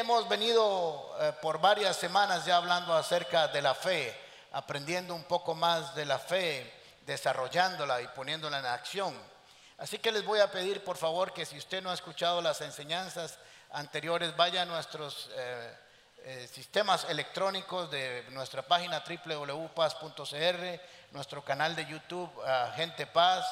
hemos 0.00 0.26
venido 0.30 1.14
eh, 1.20 1.34
por 1.42 1.60
varias 1.60 1.94
semanas 1.94 2.46
ya 2.46 2.56
hablando 2.56 2.96
acerca 2.96 3.48
de 3.48 3.60
la 3.60 3.74
fe, 3.74 4.18
aprendiendo 4.52 5.14
un 5.14 5.24
poco 5.24 5.54
más 5.54 5.94
de 5.94 6.06
la 6.06 6.18
fe, 6.18 6.72
desarrollándola 7.04 8.00
y 8.00 8.08
poniéndola 8.08 8.60
en 8.60 8.66
acción. 8.66 9.14
Así 9.76 9.98
que 9.98 10.10
les 10.10 10.24
voy 10.24 10.40
a 10.40 10.50
pedir 10.50 10.82
por 10.82 10.96
favor 10.96 11.34
que 11.34 11.44
si 11.44 11.58
usted 11.58 11.82
no 11.82 11.90
ha 11.90 11.94
escuchado 11.94 12.40
las 12.40 12.62
enseñanzas 12.62 13.38
anteriores, 13.72 14.34
vaya 14.36 14.62
a 14.62 14.64
nuestros 14.64 15.28
eh, 15.34 15.76
eh, 16.24 16.48
sistemas 16.50 17.04
electrónicos 17.10 17.90
de 17.90 18.24
nuestra 18.30 18.62
página 18.62 19.04
www.paz.cr, 19.06 20.80
nuestro 21.12 21.44
canal 21.44 21.76
de 21.76 21.84
YouTube 21.84 22.30
Gente 22.74 23.06
Paz 23.06 23.44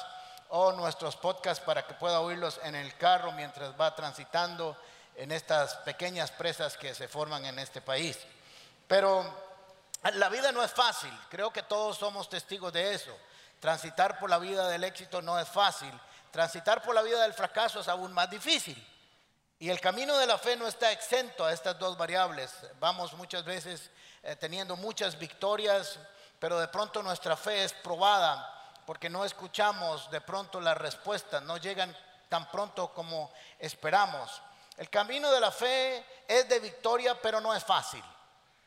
o 0.49 0.71
nuestros 0.71 1.15
podcasts 1.15 1.63
para 1.63 1.85
que 1.85 1.93
pueda 1.93 2.21
oírlos 2.21 2.59
en 2.63 2.73
el 2.73 2.95
carro 2.97 3.31
mientras 3.33 3.79
va 3.79 3.95
transitando 3.95 4.75
en 5.19 5.33
estas 5.33 5.75
pequeñas 5.77 6.31
presas 6.31 6.77
que 6.77 6.95
se 6.95 7.09
forman 7.09 7.43
en 7.43 7.59
este 7.59 7.81
país. 7.81 8.17
Pero 8.87 9.25
la 10.13 10.29
vida 10.29 10.53
no 10.53 10.63
es 10.63 10.71
fácil, 10.71 11.11
creo 11.29 11.51
que 11.51 11.63
todos 11.63 11.97
somos 11.97 12.29
testigos 12.29 12.71
de 12.71 12.93
eso. 12.93 13.15
Transitar 13.59 14.17
por 14.17 14.29
la 14.29 14.39
vida 14.39 14.69
del 14.69 14.85
éxito 14.85 15.21
no 15.21 15.37
es 15.37 15.49
fácil, 15.49 15.91
transitar 16.31 16.81
por 16.81 16.95
la 16.95 17.01
vida 17.01 17.21
del 17.23 17.33
fracaso 17.33 17.81
es 17.81 17.89
aún 17.89 18.13
más 18.13 18.29
difícil. 18.29 18.81
Y 19.59 19.69
el 19.69 19.81
camino 19.81 20.17
de 20.17 20.25
la 20.25 20.37
fe 20.37 20.55
no 20.55 20.69
está 20.69 20.89
exento 20.93 21.43
a 21.43 21.51
estas 21.51 21.77
dos 21.77 21.97
variables. 21.97 22.55
Vamos 22.79 23.11
muchas 23.15 23.43
veces 23.43 23.91
eh, 24.23 24.37
teniendo 24.37 24.77
muchas 24.77 25.19
victorias, 25.19 25.99
pero 26.39 26.57
de 26.61 26.69
pronto 26.69 27.03
nuestra 27.03 27.35
fe 27.35 27.65
es 27.65 27.73
probada 27.73 28.55
porque 28.85 29.09
no 29.09 29.25
escuchamos 29.25 30.09
de 30.11 30.21
pronto 30.21 30.61
las 30.61 30.77
respuestas, 30.77 31.43
no 31.43 31.57
llegan 31.57 31.93
tan 32.29 32.49
pronto 32.49 32.93
como 32.93 33.33
esperamos. 33.59 34.41
El 34.79 34.89
camino 34.89 35.29
de 35.29 35.41
la 35.41 35.51
fe 35.51 36.05
es 36.25 36.47
de 36.47 36.57
victoria, 36.61 37.21
pero 37.21 37.41
no 37.41 37.53
es 37.53 37.65
fácil. 37.65 38.01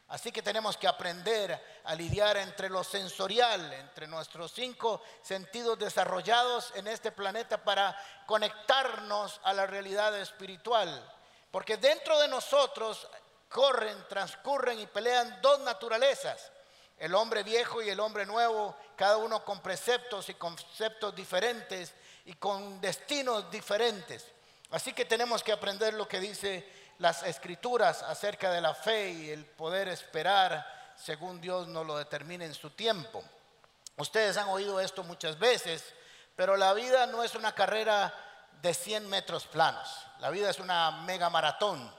Así 0.08 0.30
que 0.30 0.42
tenemos 0.42 0.76
que 0.76 0.86
aprender 0.86 1.80
a 1.84 1.94
lidiar 1.94 2.36
entre 2.36 2.68
lo 2.68 2.84
sensorial, 2.84 3.72
entre 3.72 4.06
nuestros 4.06 4.52
cinco 4.52 5.00
sentidos 5.22 5.78
desarrollados 5.78 6.70
en 6.74 6.86
este 6.86 7.12
planeta 7.12 7.64
para 7.64 7.96
conectarnos 8.26 9.40
a 9.42 9.54
la 9.54 9.66
realidad 9.66 10.14
espiritual. 10.18 11.02
Porque 11.50 11.78
dentro 11.78 12.18
de 12.18 12.28
nosotros 12.28 13.08
corren, 13.48 14.06
transcurren 14.06 14.80
y 14.80 14.86
pelean 14.86 15.40
dos 15.40 15.60
naturalezas. 15.60 16.52
El 16.98 17.14
hombre 17.14 17.42
viejo 17.42 17.80
y 17.80 17.88
el 17.88 18.00
hombre 18.00 18.26
nuevo, 18.26 18.76
cada 18.96 19.16
uno 19.16 19.42
con 19.46 19.62
preceptos 19.62 20.28
y 20.28 20.34
conceptos 20.34 21.16
diferentes 21.16 21.94
y 22.26 22.34
con 22.34 22.82
destinos 22.82 23.50
diferentes. 23.50 24.31
Así 24.72 24.92
que 24.94 25.04
tenemos 25.04 25.42
que 25.42 25.52
aprender 25.52 25.94
lo 25.94 26.08
que 26.08 26.18
dice 26.18 26.66
las 26.98 27.22
escrituras 27.22 28.02
acerca 28.02 28.50
de 28.50 28.60
la 28.60 28.74
fe 28.74 29.10
y 29.10 29.30
el 29.30 29.44
poder 29.44 29.88
esperar 29.88 30.66
según 30.96 31.40
Dios 31.40 31.68
nos 31.68 31.86
lo 31.86 31.98
determine 31.98 32.46
en 32.46 32.54
su 32.54 32.70
tiempo. 32.70 33.22
Ustedes 33.98 34.36
han 34.38 34.48
oído 34.48 34.80
esto 34.80 35.04
muchas 35.04 35.38
veces, 35.38 35.84
pero 36.34 36.56
la 36.56 36.72
vida 36.72 37.06
no 37.06 37.22
es 37.22 37.34
una 37.34 37.54
carrera 37.54 38.14
de 38.62 38.72
100 38.72 39.08
metros 39.08 39.46
planos. 39.46 40.06
La 40.20 40.30
vida 40.30 40.48
es 40.48 40.58
una 40.58 40.90
mega 41.02 41.28
maratón. 41.28 41.92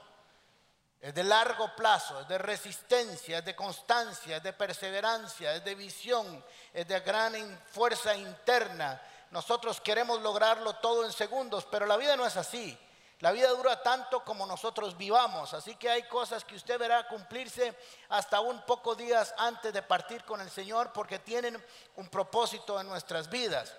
Es 1.00 1.14
de 1.14 1.22
largo 1.22 1.76
plazo, 1.76 2.22
es 2.22 2.28
de 2.28 2.38
resistencia, 2.38 3.38
es 3.38 3.44
de 3.44 3.54
constancia, 3.54 4.38
es 4.38 4.42
de 4.42 4.54
perseverancia, 4.54 5.54
es 5.54 5.62
de 5.62 5.74
visión, 5.74 6.44
es 6.72 6.88
de 6.88 6.98
gran 7.00 7.34
fuerza 7.70 8.16
interna, 8.16 9.00
nosotros 9.34 9.80
queremos 9.80 10.22
lograrlo 10.22 10.76
todo 10.76 11.04
en 11.04 11.10
segundos, 11.10 11.66
pero 11.68 11.86
la 11.86 11.96
vida 11.96 12.14
no 12.16 12.24
es 12.24 12.36
así. 12.36 12.78
La 13.18 13.32
vida 13.32 13.48
dura 13.48 13.82
tanto 13.82 14.22
como 14.22 14.46
nosotros 14.46 14.96
vivamos, 14.96 15.54
así 15.54 15.74
que 15.74 15.90
hay 15.90 16.04
cosas 16.04 16.44
que 16.44 16.54
usted 16.54 16.78
verá 16.78 17.08
cumplirse 17.08 17.76
hasta 18.10 18.38
un 18.38 18.64
poco 18.64 18.94
días 18.94 19.34
antes 19.36 19.72
de 19.72 19.82
partir 19.82 20.22
con 20.22 20.40
el 20.40 20.48
Señor 20.48 20.92
porque 20.92 21.18
tienen 21.18 21.60
un 21.96 22.08
propósito 22.10 22.80
en 22.80 22.86
nuestras 22.86 23.28
vidas. 23.28 23.74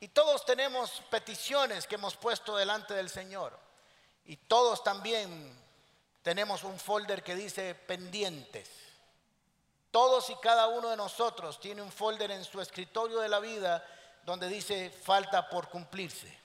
Y 0.00 0.08
todos 0.08 0.44
tenemos 0.44 1.00
peticiones 1.08 1.86
que 1.86 1.94
hemos 1.94 2.16
puesto 2.16 2.56
delante 2.56 2.92
del 2.92 3.08
Señor. 3.08 3.56
Y 4.24 4.36
todos 4.36 4.82
también 4.82 5.56
tenemos 6.22 6.64
un 6.64 6.80
folder 6.80 7.22
que 7.22 7.36
dice 7.36 7.76
pendientes. 7.76 8.68
Todos 9.92 10.30
y 10.30 10.34
cada 10.42 10.66
uno 10.66 10.88
de 10.88 10.96
nosotros 10.96 11.60
tiene 11.60 11.80
un 11.80 11.92
folder 11.92 12.32
en 12.32 12.44
su 12.44 12.60
escritorio 12.60 13.20
de 13.20 13.28
la 13.28 13.38
vida 13.38 13.86
donde 14.26 14.48
dice 14.48 14.90
falta 14.90 15.48
por 15.48 15.68
cumplirse. 15.68 16.36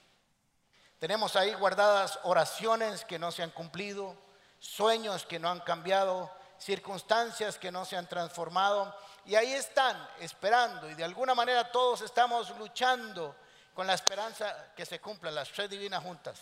Tenemos 1.00 1.36
ahí 1.36 1.52
guardadas 1.56 2.20
oraciones 2.24 3.04
que 3.04 3.18
no 3.18 3.32
se 3.32 3.42
han 3.42 3.50
cumplido, 3.50 4.16
sueños 4.60 5.26
que 5.26 5.40
no 5.40 5.50
han 5.50 5.62
cambiado, 5.62 6.32
circunstancias 6.60 7.58
que 7.58 7.72
no 7.72 7.84
se 7.84 7.98
han 7.98 8.08
transformado. 8.08 8.96
Y 9.26 9.34
ahí 9.34 9.52
están, 9.52 9.98
esperando. 10.20 10.92
Y 10.92 10.94
de 10.94 11.04
alguna 11.04 11.34
manera 11.34 11.72
todos 11.72 12.02
estamos 12.02 12.56
luchando 12.60 13.36
con 13.74 13.88
la 13.88 13.96
esperanza 13.96 14.74
que 14.76 14.86
se 14.86 15.02
cumplan 15.02 15.34
las 15.34 15.50
tres 15.50 15.68
divinas 15.68 16.04
juntas. 16.04 16.40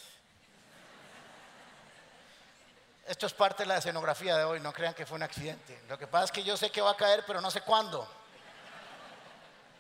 Esto 3.08 3.28
es 3.28 3.34
parte 3.34 3.64
de 3.64 3.68
la 3.68 3.78
escenografía 3.78 4.36
de 4.36 4.44
hoy, 4.44 4.60
no 4.60 4.74
crean 4.74 4.94
que 4.94 5.06
fue 5.06 5.16
un 5.16 5.24
accidente. 5.24 5.82
Lo 5.88 5.98
que 5.98 6.06
pasa 6.06 6.26
es 6.26 6.32
que 6.34 6.44
yo 6.44 6.58
sé 6.58 6.70
que 6.70 6.82
va 6.82 6.92
a 6.92 6.98
caer, 6.98 7.24
pero 7.26 7.40
no 7.40 7.50
sé 7.50 7.62
cuándo. 7.62 8.19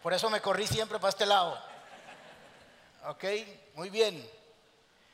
Por 0.01 0.13
eso 0.13 0.29
me 0.29 0.41
corrí 0.41 0.65
siempre 0.65 0.97
para 0.97 1.09
este 1.09 1.25
lado. 1.25 1.61
Ok, 3.07 3.25
muy 3.73 3.89
bien. 3.89 4.29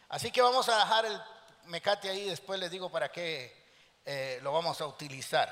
Así 0.10 0.32
que 0.32 0.42
vamos 0.42 0.70
a 0.70 0.78
dejar 0.78 1.06
el 1.06 1.22
mecate 1.66 2.08
ahí, 2.08 2.30
después 2.30 2.60
les 2.60 2.70
digo 2.70 2.92
para 2.92 3.12
qué 3.12 3.66
eh, 4.06 4.40
lo 4.44 4.54
vamos 4.54 4.80
a 4.82 4.86
utilizar. 4.86 5.50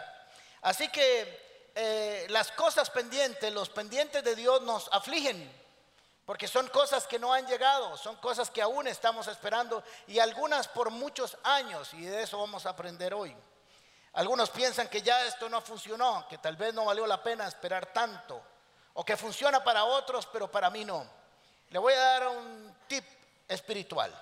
Así 0.62 0.88
que 0.90 1.72
eh, 1.74 2.28
las 2.30 2.52
cosas 2.52 2.92
pendientes, 2.92 3.52
los 3.52 3.70
pendientes 3.70 4.24
de 4.24 4.36
Dios 4.36 4.62
nos 4.62 4.88
afligen, 4.94 5.52
porque 6.26 6.48
son 6.48 6.68
cosas 6.68 7.08
que 7.08 7.18
no 7.18 7.34
han 7.34 7.48
llegado, 7.48 7.98
son 7.98 8.16
cosas 8.18 8.52
que 8.52 8.62
aún 8.62 8.88
estamos 8.88 9.28
esperando 9.28 9.84
y 10.06 10.20
algunas 10.20 10.68
por 10.68 10.92
muchos 10.92 11.36
años, 11.44 11.92
y 11.96 12.06
de 12.06 12.22
eso 12.22 12.38
vamos 12.38 12.68
a 12.68 12.70
aprender 12.70 13.16
hoy. 13.16 13.36
Algunos 14.14 14.52
piensan 14.52 14.90
que 14.90 15.02
ya 15.02 15.26
esto 15.26 15.50
no 15.50 15.60
funcionó, 15.60 16.28
que 16.30 16.38
tal 16.38 16.56
vez 16.56 16.72
no 16.76 16.86
valió 16.86 17.08
la 17.08 17.24
pena 17.24 17.48
esperar 17.48 17.88
tanto 17.88 18.53
o 18.94 19.04
que 19.04 19.18
funciona 19.18 19.64
para 19.64 19.86
otros, 19.86 20.28
pero 20.31 20.50
para 20.50 20.70
mí 20.70 20.86
no. 20.86 21.06
Le 21.70 21.80
voy 21.80 21.94
a 21.94 22.00
dar 22.00 22.28
un 22.28 22.76
tip 22.88 23.04
espiritual. 23.48 24.14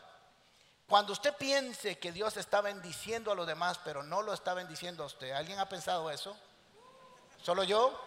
Cuando 0.88 1.14
usted 1.14 1.36
piense 1.36 2.00
que 2.00 2.12
Dios 2.12 2.36
está 2.38 2.62
bendiciendo 2.62 3.32
a 3.32 3.36
los 3.36 3.48
demás, 3.48 3.80
pero 3.84 4.04
no 4.04 4.22
lo 4.22 4.34
está 4.34 4.54
bendiciendo 4.54 5.04
a 5.04 5.08
usted, 5.08 5.32
¿alguien 5.32 5.60
ha 5.60 5.70
pensado 5.70 6.10
eso? 6.12 6.36
¿Solo 7.42 7.64
yo? 7.64 8.00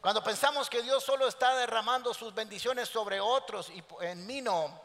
Cuando 0.00 0.22
pensamos 0.22 0.68
que 0.68 0.82
Dios 0.82 1.02
solo 1.02 1.26
está 1.26 1.56
derramando 1.56 2.14
sus 2.14 2.34
bendiciones 2.34 2.88
sobre 2.88 3.20
otros 3.20 3.70
y 3.70 3.82
en 4.00 4.26
mí 4.26 4.40
no, 4.40 4.80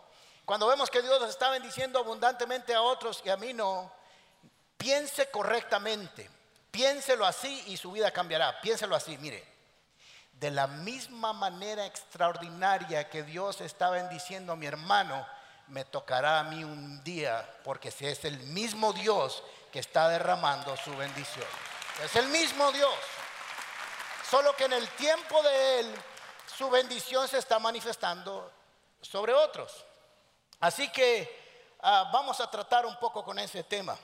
cuando 0.46 0.68
vemos 0.68 0.90
que 0.90 1.02
Dios 1.02 1.22
está 1.30 1.50
bendiciendo 1.50 2.00
abundantemente 2.00 2.74
a 2.74 2.82
otros 2.82 3.22
y 3.24 3.30
a 3.30 3.38
mí 3.38 3.54
no, 3.54 3.92
piense 4.78 5.30
correctamente, 5.30 6.30
piénselo 6.72 7.26
así 7.26 7.64
y 7.68 7.78
su 7.78 7.92
vida 7.92 8.12
cambiará. 8.12 8.60
Piénselo 8.62 8.96
así, 8.96 9.18
mire, 9.18 9.51
de 10.42 10.50
la 10.50 10.66
misma 10.66 11.34
manera 11.34 11.86
extraordinaria 11.86 13.08
que 13.08 13.22
Dios 13.22 13.62
está 13.62 13.92
bendiciendo 13.92 14.54
a 14.54 14.56
mi 14.56 14.66
hermano, 14.66 15.24
me 15.68 15.86
tocará 15.86 16.40
a 16.40 16.44
mí 16.44 16.64
un 16.64 17.04
día, 17.04 17.48
porque 17.64 17.90
es 17.90 18.26
el 18.26 18.40
mismo 18.40 18.92
Dios 18.92 19.44
que 19.72 19.78
está 19.78 20.10
derramando 20.10 20.76
su 20.78 20.98
bendición. 20.98 21.46
Es 22.04 22.16
el 22.16 22.26
mismo 22.30 22.72
Dios. 22.72 22.92
Solo 24.28 24.56
que 24.56 24.66
en 24.66 24.74
el 24.74 24.90
tiempo 24.90 25.44
de 25.44 25.80
Él, 25.82 25.96
su 26.58 26.72
bendición 26.72 27.28
se 27.28 27.38
está 27.38 27.60
manifestando 27.60 28.52
sobre 29.00 29.34
otros. 29.36 29.86
Así 30.60 30.92
que 30.92 31.76
ah, 31.84 32.10
vamos 32.12 32.42
a 32.42 32.50
tratar 32.50 32.88
un 32.88 32.96
poco 32.96 33.24
con 33.24 33.38
ese 33.38 33.64
tema. 33.64 33.96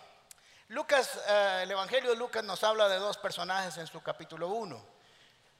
Lucas, 0.68 1.20
eh, 1.28 1.62
el 1.64 1.72
Evangelio 1.72 2.12
de 2.12 2.16
Lucas 2.16 2.44
nos 2.44 2.64
habla 2.64 2.88
de 2.88 2.98
dos 2.98 3.18
personajes 3.18 3.76
en 3.78 3.88
su 3.88 4.04
capítulo 4.04 4.50
1 4.50 4.97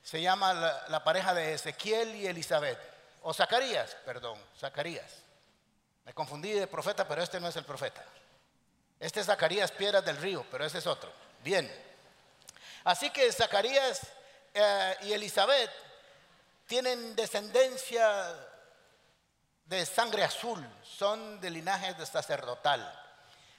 se 0.08 0.22
llama 0.22 0.54
la, 0.88 1.04
pareja 1.04 1.34
de 1.34 1.54
Ezequiel 1.54 2.16
y 2.16 2.28
Elizabeth. 2.28 2.80
O 3.24 3.34
Zacarías, 3.34 3.94
perdón, 4.06 4.42
Zacarías. 4.58 5.12
Me 6.06 6.14
confundí 6.14 6.54
de 6.54 6.66
profeta, 6.66 7.06
pero 7.06 7.22
este 7.22 7.42
no 7.42 7.50
es 7.50 7.58
el 7.58 7.66
profeta. 7.66 8.06
Este 9.02 9.20
es 9.20 9.26
Zacarías 9.26 9.70
Piedras 9.70 10.06
del 10.06 10.16
Río, 10.16 10.46
pero 10.50 10.64
ese 10.64 10.78
es 10.78 10.88
otro. 10.88 11.12
Bien. 11.44 11.70
Así 12.86 13.10
que 13.10 13.30
Zacarías 13.34 14.00
eh, 14.54 14.96
y 15.02 15.12
Elizabeth 15.12 15.72
tienen 16.68 17.14
descendencia 17.14 18.34
de 19.66 19.86
sangre 19.86 20.24
azul, 20.24 20.66
son 20.84 21.42
de 21.42 21.50
linaje 21.50 21.94
de 21.96 22.06
sacerdotal. 22.06 22.98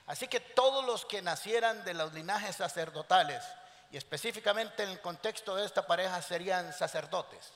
Así 0.06 0.28
que 0.28 0.40
todos 0.40 0.82
los 0.86 1.04
que 1.04 1.20
nacieran 1.20 1.84
de 1.84 1.92
los 1.92 2.14
linajes 2.14 2.56
sacerdotales 2.56 3.44
y 3.90 3.96
específicamente 3.96 4.82
en 4.82 4.90
el 4.90 5.00
contexto 5.00 5.56
de 5.56 5.64
esta 5.64 5.86
pareja 5.86 6.20
serían 6.20 6.72
sacerdotes. 6.72 7.52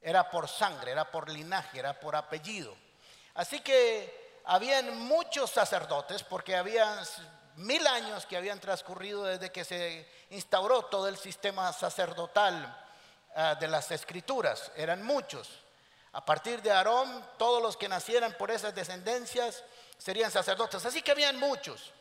Era 0.00 0.30
por 0.30 0.48
sangre, 0.48 0.92
era 0.92 1.10
por 1.10 1.28
linaje, 1.28 1.78
era 1.78 1.98
por 1.98 2.14
apellido. 2.14 2.76
Así 3.34 3.60
que 3.60 4.40
habían 4.44 4.96
muchos 4.98 5.50
sacerdotes 5.50 6.22
porque 6.22 6.54
había 6.54 7.02
mil 7.56 7.86
años 7.86 8.26
que 8.26 8.36
habían 8.36 8.60
transcurrido 8.60 9.24
desde 9.24 9.50
que 9.50 9.64
se 9.64 10.08
instauró 10.30 10.84
todo 10.84 11.08
el 11.08 11.16
sistema 11.16 11.72
sacerdotal 11.72 12.86
ah, 13.34 13.56
de 13.56 13.66
las 13.66 13.90
escrituras. 13.90 14.70
Eran 14.76 15.02
muchos. 15.02 15.48
A 16.12 16.24
partir 16.24 16.62
de 16.62 16.70
Aarón, 16.70 17.26
todos 17.36 17.60
los 17.60 17.76
que 17.76 17.88
nacieran 17.88 18.34
por 18.38 18.50
esas 18.50 18.74
descendencias 18.74 19.64
serían 19.98 20.30
sacerdotes. 20.30 20.84
Así 20.86 21.02
que 21.02 21.10
habían 21.10 21.36
muchos. 21.36 21.92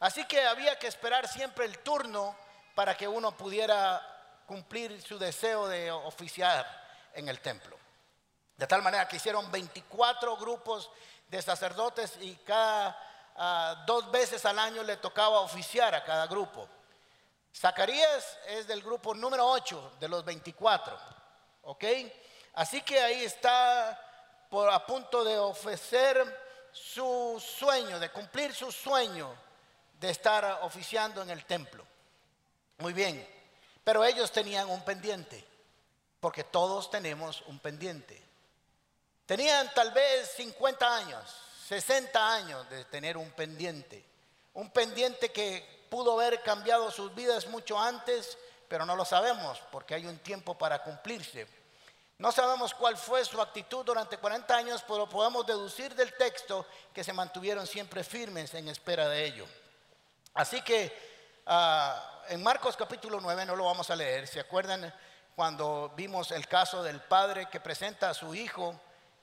Así 0.00 0.24
que 0.24 0.40
había 0.46 0.78
que 0.78 0.86
esperar 0.86 1.28
siempre 1.28 1.66
el 1.66 1.78
turno 1.80 2.34
para 2.74 2.96
que 2.96 3.08
uno 3.08 3.36
pudiera 3.36 4.00
cumplir 4.46 5.00
su 5.02 5.18
deseo 5.18 5.68
de 5.68 5.90
oficiar 5.90 6.66
en 7.14 7.28
el 7.28 7.40
templo. 7.40 7.76
De 8.56 8.66
tal 8.66 8.82
manera 8.82 9.08
que 9.08 9.16
hicieron 9.16 9.50
24 9.50 10.36
grupos 10.36 10.90
de 11.28 11.40
sacerdotes 11.40 12.18
y 12.20 12.34
cada 12.36 12.98
ah, 13.36 13.84
dos 13.86 14.10
veces 14.10 14.44
al 14.44 14.58
año 14.58 14.82
le 14.82 14.96
tocaba 14.96 15.40
oficiar 15.40 15.94
a 15.94 16.04
cada 16.04 16.26
grupo. 16.26 16.68
Zacarías 17.54 18.38
es 18.46 18.66
del 18.66 18.82
grupo 18.82 19.14
número 19.14 19.46
8 19.46 19.96
de 20.00 20.08
los 20.08 20.24
24. 20.24 20.98
¿Ok? 21.62 21.84
Así 22.54 22.82
que 22.82 23.00
ahí 23.00 23.24
está 23.24 23.98
por, 24.48 24.68
a 24.68 24.84
punto 24.84 25.24
de 25.24 25.38
ofrecer 25.38 26.68
su 26.72 27.42
sueño, 27.44 27.98
de 27.98 28.10
cumplir 28.10 28.54
su 28.54 28.70
sueño 28.70 29.34
de 29.98 30.10
estar 30.10 30.60
oficiando 30.62 31.22
en 31.22 31.30
el 31.30 31.44
templo. 31.44 31.84
Muy 32.80 32.94
bien, 32.94 33.26
pero 33.84 34.04
ellos 34.04 34.32
tenían 34.32 34.68
un 34.70 34.82
pendiente, 34.82 35.44
porque 36.18 36.44
todos 36.44 36.90
tenemos 36.90 37.42
un 37.42 37.58
pendiente. 37.58 38.20
Tenían 39.26 39.72
tal 39.74 39.92
vez 39.92 40.32
50 40.36 40.96
años, 40.96 41.30
60 41.68 42.34
años 42.34 42.68
de 42.70 42.84
tener 42.86 43.16
un 43.16 43.30
pendiente. 43.32 44.04
Un 44.54 44.70
pendiente 44.70 45.30
que 45.30 45.86
pudo 45.90 46.18
haber 46.18 46.42
cambiado 46.42 46.90
sus 46.90 47.14
vidas 47.14 47.46
mucho 47.46 47.78
antes, 47.78 48.38
pero 48.66 48.86
no 48.86 48.96
lo 48.96 49.04
sabemos 49.04 49.60
porque 49.70 49.94
hay 49.94 50.06
un 50.06 50.18
tiempo 50.18 50.56
para 50.56 50.82
cumplirse. 50.82 51.46
No 52.18 52.32
sabemos 52.32 52.74
cuál 52.74 52.96
fue 52.96 53.24
su 53.24 53.40
actitud 53.40 53.84
durante 53.84 54.18
40 54.18 54.56
años, 54.56 54.84
pero 54.86 55.08
podemos 55.08 55.46
deducir 55.46 55.94
del 55.94 56.14
texto 56.14 56.66
que 56.92 57.04
se 57.04 57.12
mantuvieron 57.12 57.66
siempre 57.66 58.04
firmes 58.04 58.52
en 58.54 58.68
espera 58.68 59.08
de 59.08 59.24
ello. 59.24 59.46
Así 60.34 60.62
que 60.62 61.42
ah, 61.46 62.09
en 62.30 62.42
Marcos 62.42 62.76
capítulo 62.76 63.20
9 63.20 63.44
no 63.44 63.56
lo 63.56 63.64
vamos 63.64 63.90
a 63.90 63.96
leer. 63.96 64.26
¿Se 64.26 64.40
acuerdan 64.40 64.94
cuando 65.36 65.92
vimos 65.96 66.30
el 66.30 66.46
caso 66.48 66.82
del 66.82 67.00
padre 67.00 67.48
que 67.50 67.60
presenta 67.60 68.10
a 68.10 68.14
su 68.14 68.34
hijo? 68.34 68.80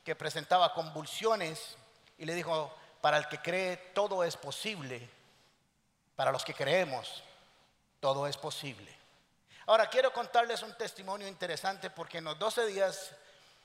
que 0.07 0.15
presentaba 0.15 0.73
convulsiones 0.73 1.75
y 2.17 2.23
le 2.23 2.33
dijo, 2.33 2.73
para 3.01 3.17
el 3.17 3.27
que 3.27 3.41
cree 3.41 3.75
todo 3.93 4.23
es 4.23 4.37
posible, 4.37 5.09
para 6.15 6.31
los 6.31 6.45
que 6.45 6.53
creemos 6.53 7.25
todo 7.99 8.25
es 8.25 8.37
posible. 8.37 8.89
Ahora 9.65 9.89
quiero 9.89 10.13
contarles 10.13 10.63
un 10.63 10.73
testimonio 10.77 11.27
interesante 11.27 11.89
porque 11.89 12.19
en 12.19 12.23
los 12.23 12.39
12 12.39 12.67
días 12.67 13.11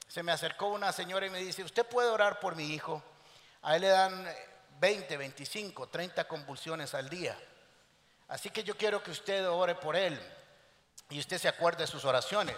se 0.09 0.25
me 0.25 0.33
acercó 0.33 0.67
una 0.67 0.91
señora 0.91 1.27
y 1.27 1.31
me 1.31 1.39
dice, 1.39 1.63
usted 1.63 1.87
puede 1.87 2.09
orar 2.09 2.41
por 2.41 2.57
mi 2.57 2.75
hijo. 2.75 3.01
A 3.63 3.77
él 3.77 3.83
le 3.83 3.89
dan 3.91 4.29
20, 4.81 5.17
25, 5.17 5.91
30 5.91 6.27
convulsiones 6.27 6.93
al 6.93 7.09
día. 7.09 7.39
Así 8.33 8.49
que 8.49 8.65
yo 8.65 8.79
quiero 8.79 9.03
que 9.03 9.11
usted 9.11 9.47
ore 9.47 9.75
por 9.75 9.95
él 9.95 10.19
y 11.11 11.19
usted 11.19 11.37
se 11.37 11.49
acuerde 11.49 11.83
de 11.83 11.87
sus 11.87 12.07
oraciones. 12.07 12.57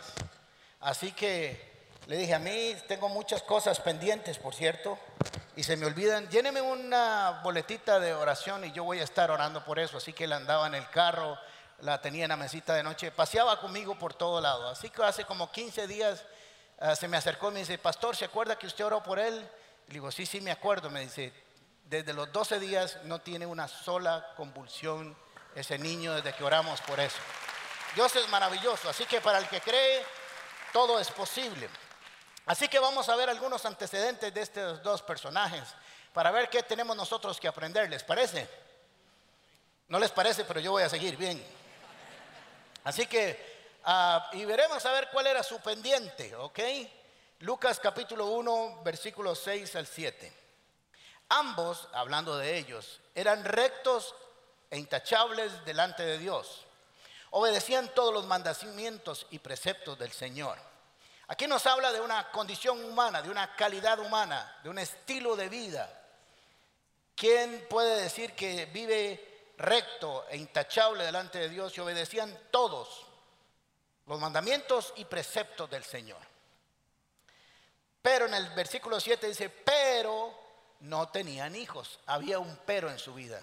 Así 0.78 1.10
que 1.10 1.88
le 2.06 2.16
dije, 2.16 2.32
a 2.32 2.38
mí 2.38 2.76
tengo 2.86 3.08
muchas 3.08 3.42
cosas 3.42 3.80
pendientes, 3.80 4.38
por 4.38 4.54
cierto, 4.54 4.96
y 5.56 5.64
se 5.64 5.76
me 5.76 5.86
olvidan. 5.86 6.28
Lléneme 6.28 6.60
una 6.60 7.40
boletita 7.42 7.98
de 7.98 8.14
oración 8.14 8.64
y 8.64 8.70
yo 8.70 8.84
voy 8.84 9.00
a 9.00 9.02
estar 9.02 9.32
orando 9.32 9.64
por 9.64 9.80
eso. 9.80 9.96
Así 9.96 10.12
que 10.12 10.24
él 10.24 10.32
andaba 10.34 10.68
en 10.68 10.76
el 10.76 10.88
carro, 10.90 11.36
la 11.80 12.00
tenía 12.00 12.22
en 12.22 12.28
la 12.28 12.36
mesita 12.36 12.72
de 12.74 12.84
noche, 12.84 13.10
paseaba 13.10 13.60
conmigo 13.60 13.98
por 13.98 14.14
todo 14.14 14.40
lado. 14.40 14.68
Así 14.68 14.90
que 14.90 15.02
hace 15.02 15.24
como 15.24 15.50
15 15.50 15.88
días 15.88 16.24
ah, 16.78 16.94
se 16.94 17.08
me 17.08 17.16
acercó 17.16 17.50
y 17.50 17.54
me 17.54 17.58
dice, 17.58 17.78
Pastor, 17.78 18.14
¿se 18.14 18.26
acuerda 18.26 18.56
que 18.56 18.68
usted 18.68 18.84
oró 18.84 19.02
por 19.02 19.18
él? 19.18 19.40
le 19.88 19.92
digo, 19.92 20.12
sí, 20.12 20.24
sí, 20.24 20.40
me 20.40 20.52
acuerdo. 20.52 20.88
Me 20.88 21.00
dice, 21.00 21.32
desde 21.86 22.12
los 22.12 22.30
12 22.30 22.60
días 22.60 22.98
no 23.06 23.20
tiene 23.20 23.44
una 23.44 23.66
sola 23.66 24.34
convulsión 24.36 25.16
ese 25.54 25.78
niño 25.78 26.14
desde 26.14 26.34
que 26.34 26.44
oramos 26.44 26.80
por 26.82 27.00
eso. 27.00 27.18
Dios 27.94 28.14
es 28.16 28.28
maravilloso, 28.28 28.88
así 28.88 29.06
que 29.06 29.20
para 29.20 29.38
el 29.38 29.48
que 29.48 29.60
cree, 29.60 30.04
todo 30.72 30.98
es 30.98 31.10
posible. 31.10 31.68
Así 32.46 32.68
que 32.68 32.78
vamos 32.78 33.08
a 33.08 33.16
ver 33.16 33.30
algunos 33.30 33.64
antecedentes 33.64 34.34
de 34.34 34.40
estos 34.42 34.82
dos 34.82 35.02
personajes 35.02 35.62
para 36.12 36.30
ver 36.30 36.50
qué 36.50 36.62
tenemos 36.62 36.96
nosotros 36.96 37.40
que 37.40 37.48
aprender. 37.48 37.88
¿Les 37.88 38.02
parece? 38.02 38.48
No 39.88 39.98
les 39.98 40.10
parece, 40.10 40.44
pero 40.44 40.60
yo 40.60 40.72
voy 40.72 40.82
a 40.82 40.88
seguir 40.88 41.16
bien. 41.16 41.44
Así 42.84 43.06
que, 43.06 43.78
ah, 43.84 44.28
y 44.32 44.44
veremos 44.44 44.84
a 44.84 44.92
ver 44.92 45.08
cuál 45.10 45.26
era 45.26 45.42
su 45.42 45.60
pendiente, 45.60 46.34
¿ok? 46.36 46.60
Lucas 47.40 47.80
capítulo 47.80 48.26
1, 48.26 48.82
versículos 48.82 49.40
6 49.44 49.76
al 49.76 49.86
7. 49.86 50.32
Ambos, 51.30 51.88
hablando 51.92 52.36
de 52.36 52.58
ellos, 52.58 53.00
eran 53.14 53.44
rectos 53.44 54.14
e 54.70 54.78
intachables 54.78 55.64
delante 55.64 56.02
de 56.02 56.18
Dios. 56.18 56.64
Obedecían 57.30 57.92
todos 57.94 58.12
los 58.12 58.26
mandamientos 58.26 59.26
y 59.30 59.38
preceptos 59.38 59.98
del 59.98 60.12
Señor 60.12 60.58
Aquí 61.28 61.46
nos 61.46 61.64
habla 61.66 61.90
de 61.90 62.00
una 62.00 62.30
condición 62.30 62.84
humana, 62.84 63.22
de 63.22 63.30
una 63.30 63.56
calidad 63.56 63.98
humana, 63.98 64.60
de 64.62 64.68
un 64.68 64.78
estilo 64.78 65.36
de 65.36 65.48
vida. 65.48 66.02
¿Quién 67.14 67.66
puede 67.68 68.02
decir 68.02 68.34
que 68.34 68.66
vive 68.66 69.52
recto 69.56 70.26
e 70.28 70.36
intachable 70.36 71.04
delante 71.04 71.38
de 71.38 71.48
Dios 71.48 71.76
y 71.76 71.80
obedecían 71.80 72.38
todos 72.50 73.06
los 74.06 74.20
mandamientos 74.20 74.92
y 74.96 75.06
preceptos 75.06 75.70
del 75.70 75.84
Señor? 75.84 76.20
Pero 78.02 78.26
en 78.26 78.34
el 78.34 78.50
versículo 78.50 79.00
7 79.00 79.26
dice, 79.26 79.48
pero 79.48 80.38
no 80.80 81.08
tenían 81.08 81.56
hijos. 81.56 82.00
Había 82.04 82.38
un 82.38 82.58
pero 82.66 82.90
en 82.90 82.98
su 82.98 83.14
vida. 83.14 83.40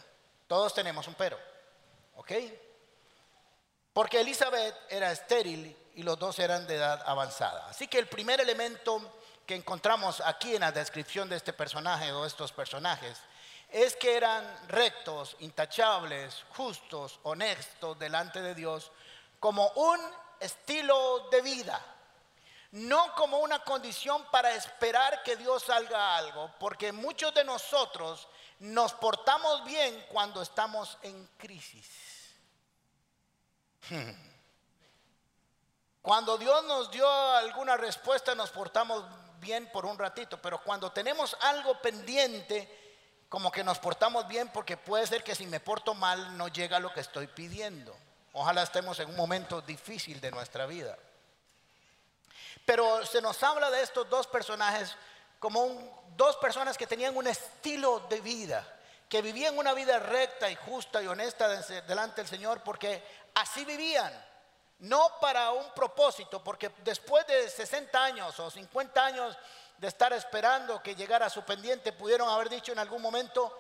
Todos 0.51 0.74
tenemos 0.74 1.07
un 1.07 1.13
pero. 1.13 1.39
¿Ok? 2.18 2.33
Porque 3.94 4.19
Elizabeth 4.19 4.75
era 4.89 5.09
estéril 5.09 5.74
y 5.95 6.03
los 6.03 6.19
dos 6.19 6.39
eran 6.39 6.68
de 6.68 6.75
edad 6.75 7.01
avanzada. 7.06 7.69
Así 7.69 7.88
que 7.88 7.98
el 7.98 8.07
primer 8.07 8.42
elemento 8.42 9.21
que 9.45 9.56
encontramos 9.56 10.19
aquí 10.19 10.54
en 10.54 10.59
la 10.59 10.73
descripción 10.73 11.30
de 11.30 11.37
este 11.37 11.54
personaje 11.54 12.11
o 12.11 12.25
estos 12.25 12.52
personajes 12.52 13.18
es 13.69 13.95
que 13.95 14.18
eran 14.18 14.45
rectos, 14.68 15.37
intachables, 15.40 16.44
justos, 16.49 17.21
honestos 17.23 17.97
delante 17.97 18.42
de 18.42 18.54
Dios 18.54 18.92
como 19.40 19.69
un 19.69 20.02
estilo 20.42 21.30
de 21.30 21.42
vida, 21.44 21.80
no 22.71 23.13
como 23.16 23.40
una 23.40 23.59
condición 23.63 24.25
para 24.31 24.54
esperar 24.54 25.23
que 25.23 25.35
Dios 25.35 25.63
salga 25.63 26.18
algo, 26.18 26.49
porque 26.59 26.92
muchos 26.92 27.33
de 27.33 27.44
nosotros 27.44 28.28
nos 28.59 28.94
portamos 28.94 29.63
bien 29.66 30.06
cuando 30.09 30.42
estamos 30.42 30.97
en 31.01 31.28
crisis. 31.37 31.87
Hmm. 33.90 34.11
Cuando 36.01 36.37
Dios 36.37 36.63
nos 36.63 36.90
dio 36.92 37.07
alguna 37.09 37.78
respuesta 37.78 38.33
nos 38.33 38.49
portamos 38.49 39.04
bien 39.40 39.69
por 39.71 39.85
un 39.85 39.97
ratito, 39.99 40.42
pero 40.42 40.63
cuando 40.63 40.92
tenemos 40.92 41.35
algo 41.42 41.80
pendiente, 41.81 42.80
como 43.28 43.51
que 43.51 43.63
nos 43.63 43.80
portamos 43.80 44.28
bien 44.28 44.49
porque 44.49 44.78
puede 44.78 45.06
ser 45.07 45.23
que 45.23 45.35
si 45.35 45.45
me 45.45 45.59
porto 45.59 45.94
mal 45.94 46.37
no 46.37 46.47
llega 46.47 46.80
lo 46.80 46.94
que 46.94 47.01
estoy 47.01 47.28
pidiendo. 47.28 47.95
Ojalá 48.33 48.63
estemos 48.63 48.99
en 48.99 49.09
un 49.09 49.16
momento 49.16 49.61
difícil 49.61 50.21
de 50.21 50.31
nuestra 50.31 50.66
vida. 50.66 50.97
Pero 52.71 53.06
se 53.06 53.21
nos 53.21 53.44
habla 53.44 53.69
de 53.69 53.81
estos 53.81 54.09
dos 54.09 54.28
personajes 54.28 54.95
como 55.40 56.06
dos 56.16 56.37
personas 56.37 56.78
que 56.78 56.87
tenían 56.87 57.18
un 57.18 57.28
estilo 57.28 57.99
de 58.07 58.21
vida, 58.21 58.66
que 59.09 59.21
vivían 59.21 59.57
una 59.57 59.73
vida 59.73 59.99
recta 59.99 60.49
y 60.49 60.56
justa 60.56 61.04
y 61.04 61.07
honesta 61.07 61.49
delante 61.81 62.21
del 62.21 62.30
Señor 62.30 62.61
porque 62.63 63.04
así 63.35 63.66
vivían 63.66 64.13
no 64.80 65.19
para 65.19 65.51
un 65.51 65.69
propósito, 65.73 66.42
porque 66.42 66.71
después 66.78 67.28
de 67.28 67.49
60 67.49 68.01
años 68.01 68.40
o 68.40 68.49
50 68.49 69.06
años 69.06 69.37
de 69.78 69.90
estar 69.90 70.13
esperando 70.13 70.81
que 70.81 70.95
llegara 70.95 71.30
su 71.30 71.44
pendiente, 71.44 71.92
pudieron 71.92 72.30
haber 72.30 72.47
dicho 72.47 72.71
en 72.71 72.80
algún 72.80 73.01
momento, 73.01 73.54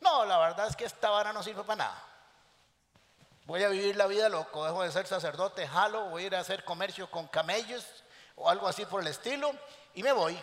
no, 0.00 0.26
la 0.26 0.36
verdad 0.36 0.66
es 0.66 0.76
que 0.76 0.84
esta 0.84 1.08
vara 1.08 1.32
no 1.32 1.42
sirve 1.42 1.62
para 1.62 1.76
nada. 1.76 2.04
Voy 3.46 3.64
a 3.64 3.70
vivir 3.70 3.96
la 3.96 4.06
vida 4.06 4.28
loco, 4.28 4.66
dejo 4.66 4.82
de 4.82 4.92
ser 4.92 5.06
sacerdote, 5.06 5.66
jalo, 5.66 6.10
voy 6.10 6.24
a 6.24 6.26
ir 6.26 6.36
a 6.36 6.40
hacer 6.40 6.62
comercio 6.62 7.10
con 7.10 7.26
camellos 7.28 8.03
o 8.36 8.48
algo 8.48 8.66
así 8.66 8.86
por 8.86 9.00
el 9.00 9.08
estilo 9.08 9.52
y 9.94 10.02
me 10.02 10.12
voy. 10.12 10.38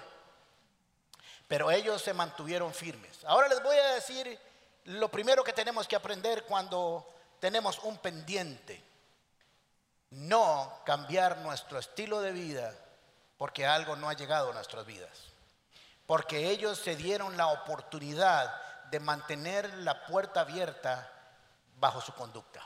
Pero 1.48 1.70
ellos 1.70 2.02
se 2.02 2.14
mantuvieron 2.14 2.74
firmes. 2.74 3.24
Ahora 3.26 3.48
les 3.48 3.62
voy 3.62 3.78
a 3.78 3.94
decir 3.96 4.40
lo 4.86 5.10
primero 5.10 5.44
que 5.44 5.54
tenemos 5.54 5.88
que 5.88 5.96
aprender 5.96 6.46
cuando 6.46 7.06
tenemos 7.40 7.80
un 7.80 7.98
pendiente 7.98 8.84
no 10.12 10.82
cambiar 10.86 11.38
nuestro 11.38 11.80
estilo 11.80 12.22
de 12.22 12.32
vida 12.32 12.74
porque 13.38 13.66
algo 13.66 13.96
no 13.96 14.10
ha 14.10 14.14
llegado 14.14 14.52
a 14.52 14.54
nuestras 14.54 14.86
vidas. 14.86 15.10
Porque 16.06 16.50
ellos 16.50 16.78
se 16.78 16.96
dieron 16.96 17.38
la 17.38 17.48
oportunidad 17.48 18.54
de 18.92 19.00
mantener 19.00 19.74
la 19.80 20.06
puerta 20.06 20.42
abierta 20.42 21.10
bajo 21.78 22.02
su 22.02 22.14
conducta. 22.14 22.62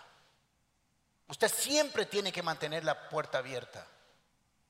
Usted 1.28 1.48
siempre 1.50 2.06
tiene 2.06 2.32
que 2.32 2.44
mantener 2.44 2.84
la 2.84 3.10
puerta 3.10 3.38
abierta, 3.38 3.86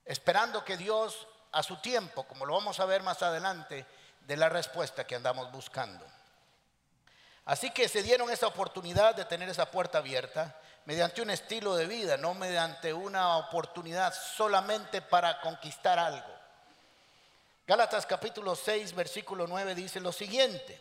esperando 0.05 0.63
que 0.63 0.77
Dios 0.77 1.27
a 1.51 1.63
su 1.63 1.77
tiempo, 1.77 2.23
como 2.23 2.45
lo 2.45 2.53
vamos 2.53 2.79
a 2.79 2.85
ver 2.85 3.01
más 3.01 3.21
adelante, 3.23 3.85
dé 4.21 4.37
la 4.37 4.49
respuesta 4.49 5.05
que 5.05 5.15
andamos 5.15 5.51
buscando. 5.51 6.05
Así 7.45 7.71
que 7.71 7.87
se 7.87 8.03
dieron 8.03 8.29
esa 8.29 8.47
oportunidad 8.47 9.15
de 9.15 9.25
tener 9.25 9.49
esa 9.49 9.69
puerta 9.69 9.99
abierta 9.99 10.59
mediante 10.85 11.21
un 11.21 11.29
estilo 11.29 11.75
de 11.75 11.85
vida, 11.85 12.17
no 12.17 12.33
mediante 12.33 12.93
una 12.93 13.37
oportunidad 13.37 14.13
solamente 14.13 15.01
para 15.01 15.41
conquistar 15.41 15.99
algo. 15.99 16.33
Gálatas 17.67 18.05
capítulo 18.05 18.55
6, 18.55 18.93
versículo 18.93 19.47
9 19.47 19.73
dice 19.73 19.99
lo 19.99 20.11
siguiente, 20.11 20.79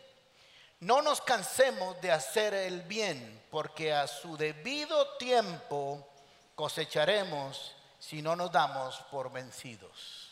no 0.80 1.00
nos 1.00 1.20
cansemos 1.22 1.98
de 2.02 2.12
hacer 2.12 2.52
el 2.52 2.82
bien, 2.82 3.42
porque 3.50 3.94
a 3.94 4.06
su 4.06 4.36
debido 4.36 5.16
tiempo 5.16 6.06
cosecharemos 6.54 7.73
si 8.04 8.20
no 8.20 8.36
nos 8.36 8.52
damos 8.52 8.96
por 9.10 9.32
vencidos. 9.32 10.30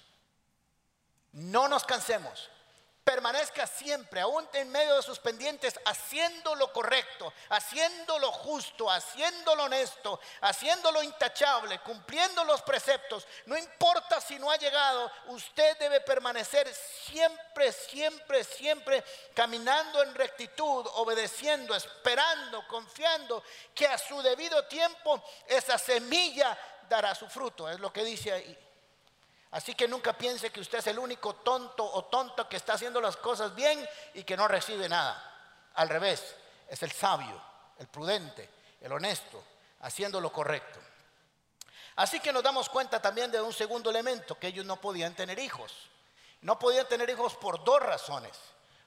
No 1.33 1.69
nos 1.69 1.85
cansemos 1.85 2.50
permanezca 3.05 3.67
siempre, 3.67 4.21
aún 4.21 4.49
en 4.52 4.71
medio 4.71 4.95
de 4.95 5.02
sus 5.02 5.19
pendientes, 5.19 5.79
haciendo 5.85 6.55
lo 6.55 6.73
correcto, 6.73 7.33
haciendo 7.49 8.19
lo 8.19 8.31
justo, 8.31 8.88
haciendo 8.91 9.57
lo 9.57 9.64
honesto, 9.64 10.21
haciendo 10.41 10.93
lo 10.93 11.02
intachable, 11.02 11.81
cumpliendo 11.81 12.45
los 12.45 12.62
preceptos. 12.62 13.26
No 13.47 13.57
importa 13.57 14.21
si 14.21 14.38
no 14.38 14.50
ha 14.50 14.57
llegado, 14.57 15.11
usted 15.26 15.76
debe 15.79 16.00
permanecer 16.00 16.73
siempre, 17.05 17.73
siempre, 17.73 18.45
siempre 18.45 19.05
caminando 19.35 20.02
en 20.02 20.14
rectitud, 20.14 20.87
obedeciendo, 20.95 21.75
esperando, 21.75 22.67
confiando 22.69 23.43
que 23.75 23.88
a 23.88 23.99
su 23.99 24.23
debido 24.23 24.64
tiempo 24.67 25.23
esa 25.49 25.76
semilla 25.76 26.57
dará 26.92 27.14
su 27.14 27.28
fruto. 27.28 27.68
Es 27.68 27.80
lo 27.80 27.92
que 27.92 28.04
dice 28.04 28.32
ahí. 28.32 28.58
Así 29.52 29.75
que 29.75 29.87
nunca 29.87 30.14
piense 30.14 30.50
que 30.50 30.61
usted 30.61 30.78
es 30.78 30.87
el 30.87 30.99
único 30.99 31.34
tonto 31.37 31.84
o 31.84 32.04
tonto 32.06 32.49
que 32.49 32.56
está 32.56 32.75
haciendo 32.75 33.00
las 33.00 33.16
cosas 33.16 33.54
bien 33.54 33.87
y 34.14 34.25
que 34.25 34.37
no 34.37 34.49
recibe 34.49 34.88
nada. 34.88 35.70
Al 35.75 35.88
revés, 35.88 36.34
es 36.68 36.82
el 36.82 36.92
sabio, 36.92 37.40
el 37.78 37.87
prudente, 37.87 38.49
el 38.80 38.92
honesto, 38.92 39.42
haciendo 39.80 40.20
lo 40.20 40.32
correcto. 40.32 40.80
Así 41.96 42.20
que 42.20 42.32
nos 42.32 42.42
damos 42.42 42.68
cuenta 42.70 43.00
también 43.02 43.30
de 43.30 43.42
un 43.42 43.52
segundo 43.52 43.90
elemento, 43.90 44.38
que 44.38 44.46
ellos 44.46 44.64
no 44.64 44.80
podían 44.80 45.14
tener 45.14 45.38
hijos. 45.38 45.72
No 46.40 46.58
podían 46.58 46.88
tener 46.88 47.08
hijos 47.11 47.34
por 47.37 47.62
dos 47.62 47.80
razones. 47.80 48.32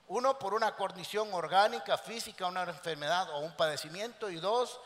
Uno, 0.07 0.37
por 0.37 0.53
una 0.53 0.75
condición 0.75 1.33
orgánica, 1.33 1.97
física, 1.97 2.47
una 2.47 2.63
enfermedad 2.63 3.29
o 3.31 3.39
un 3.39 3.55
padecimiento. 3.55 4.29
Y 4.29 4.37
dos, 4.37 4.79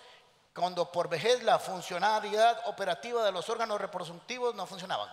cuando 0.54 0.92
por 0.92 1.10
vejez 1.10 1.44
la 1.44 1.60
funcionalidad 1.60 2.62
operativa 2.68 3.24
de 3.24 3.32
los 3.32 3.50
órganos 3.50 3.80
reproductivos 3.80 4.56
no 4.56 4.66
funcionaban. 4.66 5.10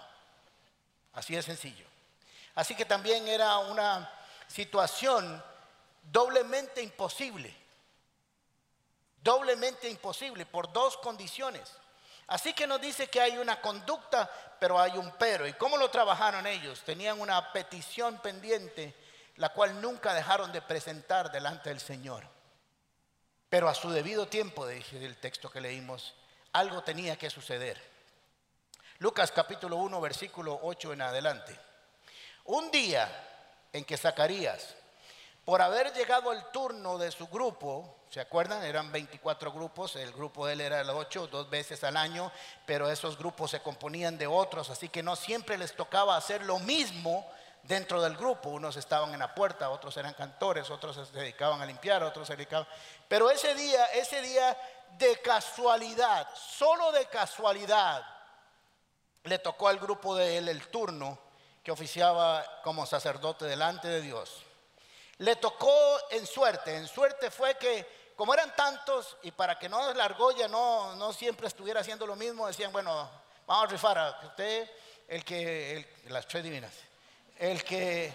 Así 1.12 1.34
de 1.34 1.42
sencillo. 1.42 1.86
Así 2.54 2.74
que 2.74 2.84
también 2.84 3.28
era 3.28 3.58
una 3.58 4.10
situación 4.46 5.42
doblemente 6.02 6.82
imposible. 6.82 7.54
Doblemente 9.22 9.88
imposible 9.88 10.46
por 10.46 10.72
dos 10.72 10.96
condiciones. 10.98 11.72
Así 12.28 12.52
que 12.54 12.66
nos 12.66 12.80
dice 12.80 13.08
que 13.08 13.20
hay 13.20 13.38
una 13.38 13.60
conducta, 13.60 14.30
pero 14.58 14.80
hay 14.80 14.96
un 14.96 15.12
pero. 15.12 15.46
¿Y 15.46 15.52
cómo 15.52 15.76
lo 15.76 15.90
trabajaron 15.90 16.46
ellos? 16.46 16.82
Tenían 16.82 17.20
una 17.20 17.52
petición 17.52 18.18
pendiente, 18.18 18.94
la 19.36 19.50
cual 19.50 19.80
nunca 19.80 20.12
dejaron 20.12 20.50
de 20.52 20.62
presentar 20.62 21.30
delante 21.30 21.68
del 21.68 21.80
Señor. 21.80 22.35
Pero 23.48 23.68
a 23.68 23.74
su 23.74 23.90
debido 23.90 24.26
tiempo, 24.26 24.66
dice 24.66 25.04
el 25.04 25.16
texto 25.18 25.50
que 25.50 25.60
leímos, 25.60 26.14
algo 26.52 26.82
tenía 26.82 27.16
que 27.16 27.30
suceder. 27.30 27.80
Lucas 28.98 29.30
capítulo 29.30 29.76
1, 29.76 30.00
versículo 30.00 30.58
8 30.62 30.94
en 30.94 31.02
adelante. 31.02 31.58
Un 32.46 32.70
día 32.70 33.08
en 33.72 33.84
que 33.84 33.96
Zacarías, 33.96 34.74
por 35.44 35.62
haber 35.62 35.92
llegado 35.92 36.32
el 36.32 36.44
turno 36.46 36.98
de 36.98 37.12
su 37.12 37.28
grupo, 37.28 37.98
¿se 38.10 38.20
acuerdan? 38.20 38.64
Eran 38.64 38.90
24 38.90 39.52
grupos, 39.52 39.94
el 39.96 40.12
grupo 40.12 40.46
de 40.46 40.54
él 40.54 40.60
era 40.62 40.80
el 40.80 40.90
8, 40.90 41.28
dos 41.28 41.48
veces 41.48 41.84
al 41.84 41.96
año, 41.96 42.32
pero 42.64 42.90
esos 42.90 43.16
grupos 43.16 43.52
se 43.52 43.60
componían 43.60 44.18
de 44.18 44.26
otros, 44.26 44.70
así 44.70 44.88
que 44.88 45.02
no 45.02 45.14
siempre 45.14 45.56
les 45.58 45.76
tocaba 45.76 46.16
hacer 46.16 46.42
lo 46.44 46.58
mismo 46.58 47.30
dentro 47.66 48.00
del 48.02 48.16
grupo. 48.16 48.50
Unos 48.50 48.76
estaban 48.76 49.12
en 49.12 49.20
la 49.20 49.34
puerta, 49.34 49.70
otros 49.70 49.96
eran 49.96 50.14
cantores, 50.14 50.70
otros 50.70 50.96
se 50.96 51.18
dedicaban 51.18 51.60
a 51.60 51.66
limpiar, 51.66 52.02
otros 52.02 52.26
se 52.26 52.36
dedicaban. 52.36 52.66
Pero 53.08 53.30
ese 53.30 53.54
día, 53.54 53.86
ese 53.86 54.20
día 54.22 54.56
de 54.98 55.20
casualidad, 55.20 56.28
solo 56.34 56.92
de 56.92 57.06
casualidad, 57.06 58.04
le 59.24 59.38
tocó 59.38 59.68
al 59.68 59.78
grupo 59.78 60.14
de 60.14 60.38
él 60.38 60.48
el 60.48 60.68
turno 60.68 61.18
que 61.62 61.72
oficiaba 61.72 62.44
como 62.62 62.86
sacerdote 62.86 63.44
delante 63.44 63.88
de 63.88 64.00
Dios. 64.00 64.42
Le 65.18 65.36
tocó 65.36 65.98
en 66.10 66.26
suerte, 66.26 66.76
en 66.76 66.86
suerte 66.86 67.30
fue 67.30 67.56
que 67.56 68.06
como 68.16 68.32
eran 68.32 68.54
tantos 68.56 69.16
y 69.22 69.30
para 69.30 69.58
que 69.58 69.68
no 69.68 69.92
la 69.92 70.04
argolla 70.04 70.48
no, 70.48 70.94
no 70.96 71.12
siempre 71.12 71.48
estuviera 71.48 71.80
haciendo 71.80 72.06
lo 72.06 72.16
mismo, 72.16 72.46
decían, 72.46 72.72
bueno, 72.72 73.10
vamos 73.46 73.64
a 73.64 73.66
rifar 73.66 73.98
a 73.98 74.20
usted, 74.24 74.70
el 75.06 75.24
que, 75.24 76.02
las 76.08 76.26
tres 76.26 76.42
divinas, 76.42 76.72
el 77.38 77.62
que, 77.62 78.12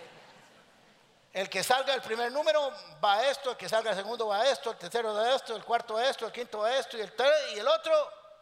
el 1.34 1.50
que 1.50 1.64
salga 1.64 1.94
el 1.94 2.02
primer 2.02 2.32
número 2.32 2.72
va 3.04 3.16
a 3.16 3.30
esto, 3.30 3.52
el 3.52 3.58
que 3.58 3.70
salga 3.70 3.92
el 3.92 3.98
segundo 3.98 4.28
va 4.28 4.42
a 4.42 4.52
esto, 4.52 4.72
el 4.72 4.78
tercero 4.78 5.16
de 5.16 5.36
esto, 5.36 5.56
el 5.56 5.64
cuarto 5.64 5.98
a 5.98 6.08
esto, 6.08 6.26
el 6.26 6.32
quinto 6.32 6.64
a 6.64 6.76
esto 6.76 6.98
y 6.98 7.02
el, 7.02 7.14
y 7.56 7.60
el 7.60 7.68
otro 7.68 7.94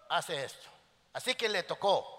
hace 0.09 0.43
esto. 0.43 0.67
Así 1.13 1.35
que 1.35 1.49
le 1.49 1.63
tocó. 1.63 2.17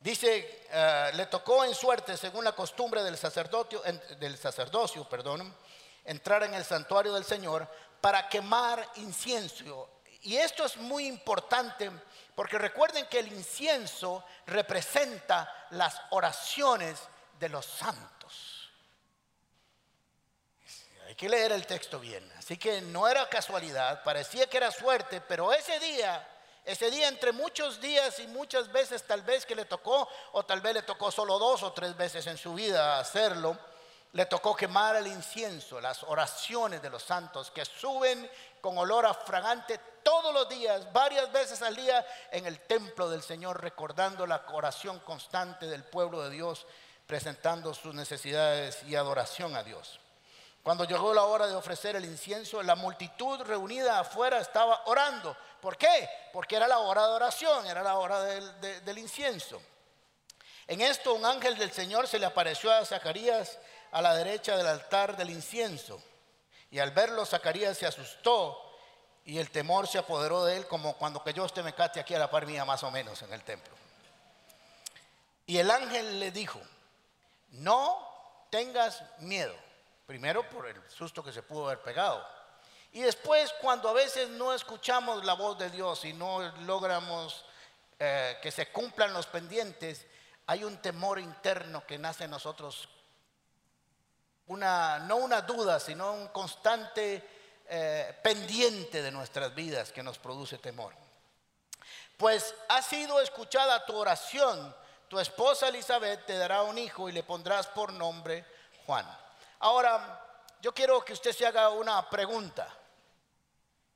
Dice, 0.00 0.64
eh, 0.70 1.10
le 1.14 1.26
tocó 1.26 1.64
en 1.64 1.74
suerte, 1.74 2.16
según 2.16 2.44
la 2.44 2.52
costumbre 2.52 3.02
del, 3.02 3.18
sacerdocio, 3.18 3.82
del 4.18 4.38
sacerdocio, 4.38 5.06
perdón, 5.08 5.54
entrar 6.04 6.42
en 6.42 6.54
el 6.54 6.64
santuario 6.64 7.12
del 7.12 7.24
Señor 7.24 7.68
para 8.00 8.28
quemar 8.28 8.86
incienso. 8.96 9.90
Y 10.22 10.36
esto 10.36 10.64
es 10.64 10.76
muy 10.78 11.06
importante 11.06 11.90
porque 12.40 12.56
recuerden 12.56 13.04
que 13.04 13.18
el 13.18 13.30
incienso 13.30 14.24
representa 14.46 15.66
las 15.72 16.00
oraciones 16.08 16.98
de 17.38 17.50
los 17.50 17.66
santos. 17.66 18.70
Hay 21.06 21.14
que 21.14 21.28
leer 21.28 21.52
el 21.52 21.66
texto 21.66 22.00
bien. 22.00 22.26
Así 22.38 22.56
que 22.56 22.80
no 22.80 23.06
era 23.06 23.28
casualidad, 23.28 24.02
parecía 24.04 24.48
que 24.48 24.56
era 24.56 24.70
suerte, 24.70 25.20
pero 25.20 25.52
ese 25.52 25.78
día 25.80 26.26
ese 26.64 26.90
día 26.90 27.08
entre 27.08 27.32
muchos 27.32 27.78
días 27.78 28.18
y 28.20 28.26
muchas 28.28 28.72
veces 28.72 29.06
tal 29.06 29.20
vez 29.20 29.44
que 29.44 29.54
le 29.54 29.66
tocó, 29.66 30.08
o 30.32 30.42
tal 30.42 30.62
vez 30.62 30.72
le 30.72 30.82
tocó 30.82 31.10
solo 31.10 31.38
dos 31.38 31.62
o 31.62 31.74
tres 31.74 31.94
veces 31.94 32.26
en 32.26 32.38
su 32.38 32.54
vida 32.54 32.98
hacerlo, 32.98 33.58
le 34.12 34.24
tocó 34.24 34.56
quemar 34.56 34.96
el 34.96 35.08
incienso, 35.08 35.78
las 35.78 36.02
oraciones 36.04 36.80
de 36.80 36.88
los 36.88 37.02
santos 37.02 37.50
que 37.50 37.66
suben 37.66 38.30
con 38.62 38.78
olor 38.78 39.04
a 39.04 39.12
fragante 39.12 39.78
todos 40.02 40.32
los 40.34 40.48
días, 40.48 40.92
varias 40.92 41.30
veces 41.32 41.62
al 41.62 41.76
día 41.76 42.06
en 42.30 42.46
el 42.46 42.60
templo 42.60 43.08
del 43.08 43.22
Señor, 43.22 43.62
recordando 43.62 44.26
la 44.26 44.44
oración 44.52 44.98
constante 45.00 45.66
del 45.66 45.84
pueblo 45.84 46.22
de 46.22 46.30
Dios, 46.30 46.66
presentando 47.06 47.74
sus 47.74 47.94
necesidades 47.94 48.82
y 48.84 48.96
adoración 48.96 49.56
a 49.56 49.62
Dios. 49.62 50.00
Cuando 50.62 50.84
llegó 50.84 51.14
la 51.14 51.24
hora 51.24 51.46
de 51.46 51.54
ofrecer 51.54 51.96
el 51.96 52.04
incienso, 52.04 52.62
la 52.62 52.74
multitud 52.74 53.40
reunida 53.40 53.98
afuera 53.98 54.40
estaba 54.40 54.82
orando. 54.86 55.36
¿Por 55.60 55.76
qué? 55.76 56.08
Porque 56.32 56.56
era 56.56 56.68
la 56.68 56.78
hora 56.78 57.06
de 57.06 57.14
oración, 57.14 57.66
era 57.66 57.82
la 57.82 57.96
hora 57.96 58.22
del, 58.22 58.98
incienso. 58.98 59.60
En 60.66 60.82
esto 60.82 61.14
un 61.14 61.24
ángel 61.24 61.56
del 61.56 61.72
Señor 61.72 62.06
se 62.06 62.18
le 62.18 62.26
apareció 62.26 62.70
a 62.72 62.84
Zacarías 62.84 63.58
a 63.90 64.02
la 64.02 64.14
derecha 64.14 64.56
del 64.56 64.66
altar 64.66 65.16
del 65.16 65.30
incienso. 65.30 66.00
Y 66.70 66.78
al 66.78 66.90
verlo, 66.90 67.24
Zacarías 67.24 67.78
se 67.78 67.86
asustó 67.86 68.69
y 69.30 69.38
el 69.38 69.48
temor 69.48 69.86
se 69.86 69.96
apoderó 69.96 70.44
de 70.44 70.56
él 70.56 70.66
como 70.66 70.94
cuando 70.94 71.22
que 71.22 71.32
yo 71.32 71.44
esté 71.44 71.62
me 71.62 71.72
cate 71.72 72.00
aquí 72.00 72.16
a 72.16 72.18
la 72.18 72.28
par 72.28 72.46
mía 72.46 72.64
más 72.64 72.82
o 72.82 72.90
menos 72.90 73.22
en 73.22 73.32
el 73.32 73.44
templo. 73.44 73.72
Y 75.46 75.58
el 75.58 75.70
ángel 75.70 76.18
le 76.18 76.32
dijo, 76.32 76.60
no 77.52 77.96
tengas 78.50 79.04
miedo. 79.20 79.54
Primero 80.04 80.50
por 80.50 80.66
el 80.66 80.76
susto 80.90 81.22
que 81.22 81.30
se 81.32 81.44
pudo 81.44 81.66
haber 81.66 81.80
pegado. 81.80 82.26
Y 82.90 83.02
después 83.02 83.54
cuando 83.60 83.88
a 83.88 83.92
veces 83.92 84.28
no 84.30 84.52
escuchamos 84.52 85.24
la 85.24 85.34
voz 85.34 85.56
de 85.58 85.70
Dios 85.70 86.04
y 86.04 86.12
no 86.12 86.40
logramos 86.62 87.44
eh, 88.00 88.36
que 88.42 88.50
se 88.50 88.72
cumplan 88.72 89.12
los 89.12 89.28
pendientes, 89.28 90.06
hay 90.48 90.64
un 90.64 90.78
temor 90.78 91.20
interno 91.20 91.86
que 91.86 91.98
nace 91.98 92.24
en 92.24 92.32
nosotros. 92.32 92.88
Una, 94.48 94.98
no 94.98 95.18
una 95.18 95.42
duda, 95.42 95.78
sino 95.78 96.14
un 96.14 96.26
constante 96.28 97.39
eh, 97.72 98.18
pendiente 98.20 99.00
de 99.00 99.12
nuestras 99.12 99.54
vidas 99.54 99.92
que 99.92 100.02
nos 100.02 100.18
produce 100.18 100.58
temor. 100.58 100.92
Pues 102.16 102.52
ha 102.68 102.82
sido 102.82 103.20
escuchada 103.20 103.86
tu 103.86 103.96
oración, 103.96 104.74
tu 105.06 105.20
esposa 105.20 105.68
Elizabeth 105.68 106.26
te 106.26 106.36
dará 106.36 106.62
un 106.62 106.76
hijo 106.78 107.08
y 107.08 107.12
le 107.12 107.22
pondrás 107.22 107.68
por 107.68 107.92
nombre 107.92 108.44
Juan. 108.84 109.06
Ahora, 109.60 110.20
yo 110.60 110.74
quiero 110.74 111.04
que 111.04 111.12
usted 111.12 111.32
se 111.32 111.46
haga 111.46 111.68
una 111.68 112.10
pregunta. 112.10 112.68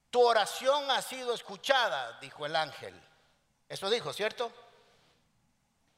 tu 0.08 0.24
oración 0.24 0.88
ha 0.92 1.02
sido 1.02 1.34
escuchada, 1.34 2.16
dijo 2.20 2.46
el 2.46 2.54
ángel. 2.54 2.94
Eso 3.68 3.90
dijo, 3.90 4.12
¿cierto? 4.12 4.52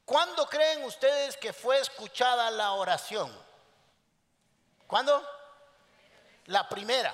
¿Cuándo 0.03 0.47
creen 0.47 0.83
ustedes 0.83 1.37
que 1.37 1.53
fue 1.53 1.79
escuchada 1.79 2.49
la 2.49 2.71
oración? 2.71 3.31
¿Cuándo? 4.87 5.23
La 6.47 6.67
primera, 6.67 7.13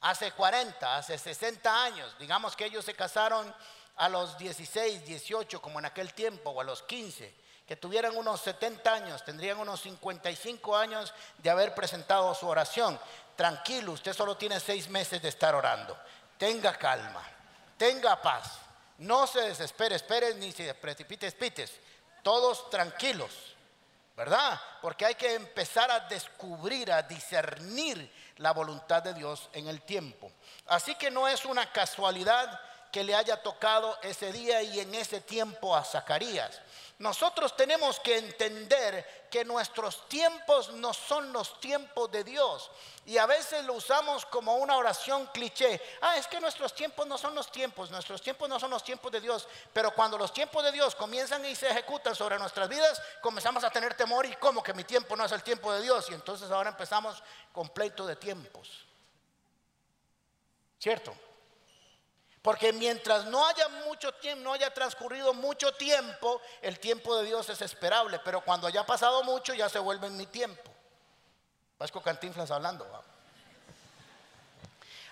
hace 0.00 0.32
40, 0.32 0.96
hace 0.96 1.18
60 1.18 1.84
años. 1.84 2.14
Digamos 2.18 2.56
que 2.56 2.66
ellos 2.66 2.84
se 2.84 2.94
casaron 2.94 3.54
a 3.96 4.08
los 4.08 4.38
16, 4.38 5.04
18, 5.04 5.60
como 5.60 5.78
en 5.78 5.86
aquel 5.86 6.14
tiempo, 6.14 6.50
o 6.50 6.60
a 6.60 6.64
los 6.64 6.82
15, 6.82 7.34
que 7.66 7.76
tuvieran 7.76 8.16
unos 8.16 8.40
70 8.40 8.92
años, 8.92 9.24
tendrían 9.24 9.58
unos 9.58 9.80
55 9.82 10.76
años 10.76 11.12
de 11.38 11.50
haber 11.50 11.74
presentado 11.74 12.34
su 12.34 12.48
oración. 12.48 12.98
Tranquilo, 13.36 13.92
usted 13.92 14.12
solo 14.12 14.36
tiene 14.36 14.58
seis 14.58 14.88
meses 14.88 15.20
de 15.22 15.28
estar 15.28 15.54
orando. 15.54 15.96
Tenga 16.36 16.76
calma, 16.76 17.22
tenga 17.76 18.20
paz. 18.20 18.58
No 18.98 19.26
se 19.26 19.40
desespere, 19.42 19.96
espere 19.96 20.34
ni 20.34 20.52
se 20.52 20.74
precipite, 20.74 21.26
espites. 21.26 21.72
Todos 22.22 22.68
tranquilos, 22.70 23.30
¿verdad? 24.16 24.60
Porque 24.82 25.06
hay 25.06 25.14
que 25.14 25.34
empezar 25.34 25.90
a 25.90 26.00
descubrir, 26.00 26.90
a 26.90 27.02
discernir 27.02 28.12
la 28.40 28.52
voluntad 28.52 29.02
de 29.02 29.14
Dios 29.14 29.48
en 29.52 29.68
el 29.68 29.82
tiempo. 29.82 30.32
Así 30.66 30.94
que 30.94 31.10
no 31.10 31.28
es 31.28 31.44
una 31.44 31.70
casualidad 31.72 32.60
que 32.90 33.04
le 33.04 33.14
haya 33.14 33.42
tocado 33.42 33.96
ese 34.02 34.32
día 34.32 34.62
y 34.62 34.80
en 34.80 34.94
ese 34.94 35.20
tiempo 35.20 35.76
a 35.76 35.84
Zacarías. 35.84 36.60
Nosotros 37.00 37.56
tenemos 37.56 37.98
que 37.98 38.18
entender 38.18 39.28
que 39.30 39.42
nuestros 39.42 40.06
tiempos 40.06 40.70
no 40.74 40.92
son 40.92 41.32
los 41.32 41.58
tiempos 41.58 42.10
de 42.10 42.22
Dios. 42.22 42.70
Y 43.06 43.16
a 43.16 43.24
veces 43.24 43.64
lo 43.64 43.72
usamos 43.72 44.26
como 44.26 44.56
una 44.56 44.76
oración 44.76 45.26
cliché. 45.32 45.80
Ah, 46.02 46.18
es 46.18 46.26
que 46.26 46.38
nuestros 46.38 46.74
tiempos 46.74 47.06
no 47.06 47.16
son 47.16 47.34
los 47.34 47.50
tiempos, 47.50 47.90
nuestros 47.90 48.20
tiempos 48.20 48.50
no 48.50 48.60
son 48.60 48.70
los 48.70 48.84
tiempos 48.84 49.10
de 49.10 49.22
Dios. 49.22 49.48
Pero 49.72 49.94
cuando 49.94 50.18
los 50.18 50.30
tiempos 50.34 50.62
de 50.62 50.72
Dios 50.72 50.94
comienzan 50.94 51.42
y 51.46 51.56
se 51.56 51.70
ejecutan 51.70 52.14
sobre 52.14 52.38
nuestras 52.38 52.68
vidas, 52.68 53.00
comenzamos 53.22 53.64
a 53.64 53.70
tener 53.70 53.94
temor 53.94 54.26
y 54.26 54.36
como 54.36 54.62
que 54.62 54.74
mi 54.74 54.84
tiempo 54.84 55.16
no 55.16 55.24
es 55.24 55.32
el 55.32 55.42
tiempo 55.42 55.72
de 55.72 55.80
Dios. 55.80 56.10
Y 56.10 56.12
entonces 56.12 56.50
ahora 56.50 56.68
empezamos 56.68 57.22
con 57.50 57.70
pleito 57.70 58.06
de 58.06 58.16
tiempos. 58.16 58.84
¿Cierto? 60.78 61.14
Porque 62.42 62.72
mientras 62.72 63.26
no 63.26 63.46
haya 63.46 63.68
mucho 63.86 64.12
tiempo, 64.14 64.44
no 64.44 64.52
haya 64.54 64.72
transcurrido 64.72 65.34
mucho 65.34 65.72
tiempo, 65.74 66.40
el 66.62 66.80
tiempo 66.80 67.16
de 67.18 67.26
Dios 67.26 67.48
es 67.50 67.60
esperable. 67.60 68.18
Pero 68.24 68.40
cuando 68.42 68.66
haya 68.66 68.86
pasado 68.86 69.22
mucho, 69.24 69.52
ya 69.52 69.68
se 69.68 69.78
vuelve 69.78 70.06
en 70.06 70.16
mi 70.16 70.26
tiempo. 70.26 70.70
Vasco 71.78 72.00
Cantinflas 72.00 72.50
hablando. 72.50 72.86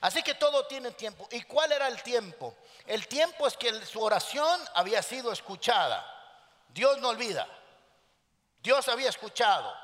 Así 0.01 0.23
que 0.23 0.35
todo 0.35 0.67
tiene 0.67 0.93
tiempo. 0.93 1.29
¿Y 1.31 1.43
cuál 1.43 1.73
era 1.73 1.89
el 1.89 2.03
tiempo? 2.03 2.55
El 2.87 3.07
tiempo 3.09 3.47
es 3.47 3.57
que 3.57 3.85
su 3.85 4.03
oración 4.03 4.61
había 4.75 5.03
sido 5.03 5.33
escuchada. 5.33 6.07
Dios 6.69 6.99
no 6.99 7.09
olvida. 7.09 7.47
Dios 8.63 8.89
había 8.89 9.11
escuchado. 9.11 9.75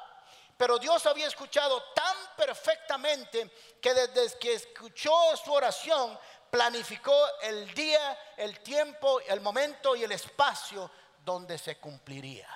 Pero 0.56 0.78
Dios 0.78 1.04
había 1.06 1.26
escuchado 1.26 1.82
tan 1.94 2.16
perfectamente 2.36 3.50
que 3.80 3.92
desde 3.92 4.38
que 4.38 4.54
escuchó 4.54 5.12
su 5.36 5.52
oración 5.52 6.18
planificó 6.54 7.16
el 7.42 7.74
día, 7.74 8.16
el 8.36 8.60
tiempo, 8.60 9.18
el 9.22 9.40
momento 9.40 9.96
y 9.96 10.04
el 10.04 10.12
espacio 10.12 10.88
donde 11.24 11.58
se 11.58 11.78
cumpliría. 11.78 12.48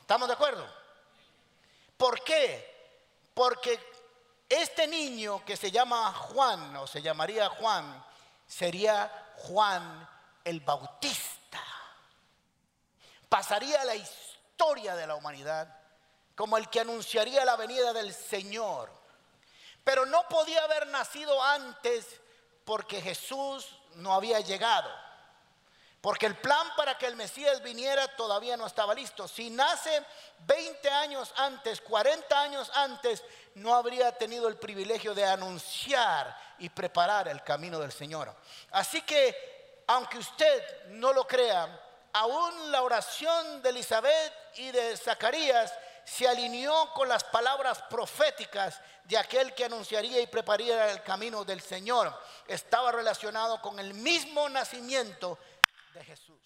¿Estamos 0.00 0.28
de 0.28 0.34
acuerdo? 0.34 0.64
¿Por 1.96 2.22
qué? 2.22 3.02
Porque 3.34 3.80
este 4.48 4.86
niño 4.86 5.44
que 5.44 5.56
se 5.56 5.72
llama 5.72 6.12
Juan, 6.12 6.76
o 6.76 6.86
se 6.86 7.02
llamaría 7.02 7.48
Juan, 7.48 8.06
sería 8.46 9.32
Juan 9.38 10.08
el 10.44 10.60
Bautista. 10.60 11.64
Pasaría 13.28 13.84
la 13.84 13.96
historia 13.96 14.94
de 14.94 15.08
la 15.08 15.16
humanidad 15.16 15.80
como 16.36 16.58
el 16.58 16.70
que 16.70 16.78
anunciaría 16.78 17.44
la 17.44 17.56
venida 17.56 17.92
del 17.92 18.14
Señor 18.14 19.03
pero 19.84 20.06
no 20.06 20.26
podía 20.28 20.64
haber 20.64 20.86
nacido 20.88 21.40
antes 21.42 22.06
porque 22.64 23.00
Jesús 23.00 23.68
no 23.96 24.14
había 24.14 24.40
llegado. 24.40 24.90
Porque 26.00 26.26
el 26.26 26.36
plan 26.36 26.68
para 26.76 26.98
que 26.98 27.06
el 27.06 27.16
Mesías 27.16 27.62
viniera 27.62 28.08
todavía 28.08 28.58
no 28.58 28.66
estaba 28.66 28.94
listo. 28.94 29.26
Si 29.26 29.48
nace 29.48 30.04
20 30.40 30.90
años 30.90 31.32
antes, 31.36 31.80
40 31.80 32.40
años 32.40 32.70
antes, 32.74 33.24
no 33.54 33.74
habría 33.74 34.12
tenido 34.12 34.48
el 34.48 34.56
privilegio 34.56 35.14
de 35.14 35.24
anunciar 35.24 36.36
y 36.58 36.68
preparar 36.68 37.28
el 37.28 37.42
camino 37.42 37.78
del 37.78 37.90
Señor. 37.90 38.34
Así 38.72 39.00
que, 39.00 39.82
aunque 39.86 40.18
usted 40.18 40.88
no 40.88 41.12
lo 41.14 41.26
crea, 41.26 41.80
aún 42.12 42.70
la 42.70 42.82
oración 42.82 43.62
de 43.62 43.70
Elizabeth 43.70 44.32
y 44.56 44.70
de 44.72 44.98
Zacarías 44.98 45.72
se 46.04 46.28
alineó 46.28 46.92
con 46.92 47.08
las 47.08 47.24
palabras 47.24 47.82
proféticas 47.82 48.80
de 49.04 49.18
aquel 49.18 49.54
que 49.54 49.64
anunciaría 49.64 50.20
y 50.20 50.26
prepararía 50.26 50.90
el 50.90 51.02
camino 51.02 51.44
del 51.44 51.60
Señor. 51.60 52.14
Estaba 52.46 52.92
relacionado 52.92 53.60
con 53.60 53.78
el 53.78 53.94
mismo 53.94 54.48
nacimiento 54.48 55.38
de 55.94 56.04
Jesús. 56.04 56.40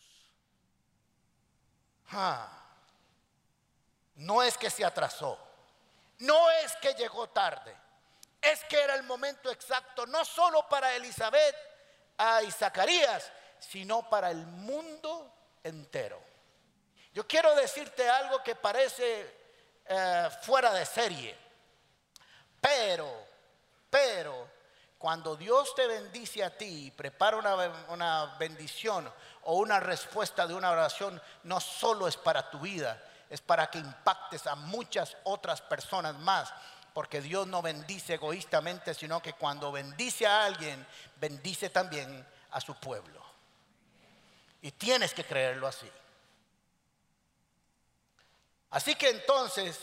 Ah. 2.10 2.58
No 4.16 4.42
es 4.42 4.58
que 4.58 4.70
se 4.70 4.84
atrasó, 4.84 5.38
no 6.18 6.50
es 6.50 6.74
que 6.76 6.92
llegó 6.94 7.28
tarde, 7.28 7.76
es 8.40 8.64
que 8.64 8.80
era 8.80 8.96
el 8.96 9.04
momento 9.04 9.48
exacto, 9.48 10.06
no 10.06 10.24
solo 10.24 10.68
para 10.68 10.96
Elizabeth 10.96 11.54
y 12.44 12.50
Zacarías, 12.50 13.30
sino 13.60 14.10
para 14.10 14.32
el 14.32 14.44
mundo 14.44 15.32
entero. 15.62 16.20
Yo 17.12 17.26
quiero 17.28 17.54
decirte 17.54 18.08
algo 18.08 18.42
que 18.42 18.56
parece 18.56 19.38
eh, 19.88 20.29
fuera 20.42 20.72
de 20.72 20.85
serie. 20.85 21.37
Pero, 22.61 23.11
pero, 23.88 24.48
cuando 24.98 25.37
Dios 25.37 25.74
te 25.74 25.87
bendice 25.87 26.42
a 26.42 26.57
ti 26.57 26.87
y 26.87 26.90
prepara 26.90 27.37
una, 27.37 27.55
una 27.88 28.37
bendición 28.38 29.11
o 29.44 29.57
una 29.57 29.81
respuesta 29.81 30.46
de 30.46 30.55
una 30.55 30.70
oración, 30.70 31.20
no 31.44 31.61
solo 31.61 32.09
es 32.09 32.16
para 32.16 32.51
tu 32.51 32.59
vida, 32.59 33.03
es 33.31 33.40
para 33.40 33.70
que 33.70 33.79
impactes 33.79 34.46
a 34.46 34.55
muchas 34.57 35.16
otras 35.24 35.61
personas 35.61 36.14
más. 36.16 36.53
Porque 36.92 37.20
Dios 37.20 37.46
no 37.46 37.62
bendice 37.62 38.14
egoístamente, 38.14 38.92
sino 38.92 39.22
que 39.22 39.35
cuando 39.35 39.70
bendice 39.70 40.27
a 40.27 40.44
alguien, 40.44 40.85
bendice 41.16 41.70
también 41.70 42.27
a 42.51 42.61
su 42.61 42.74
pueblo. 42.74 43.22
Y 44.62 44.72
tienes 44.72 45.14
que 45.14 45.24
creerlo 45.24 45.68
así. 45.68 45.88
Así 48.70 48.94
que 48.94 49.11
entonces 49.11 49.78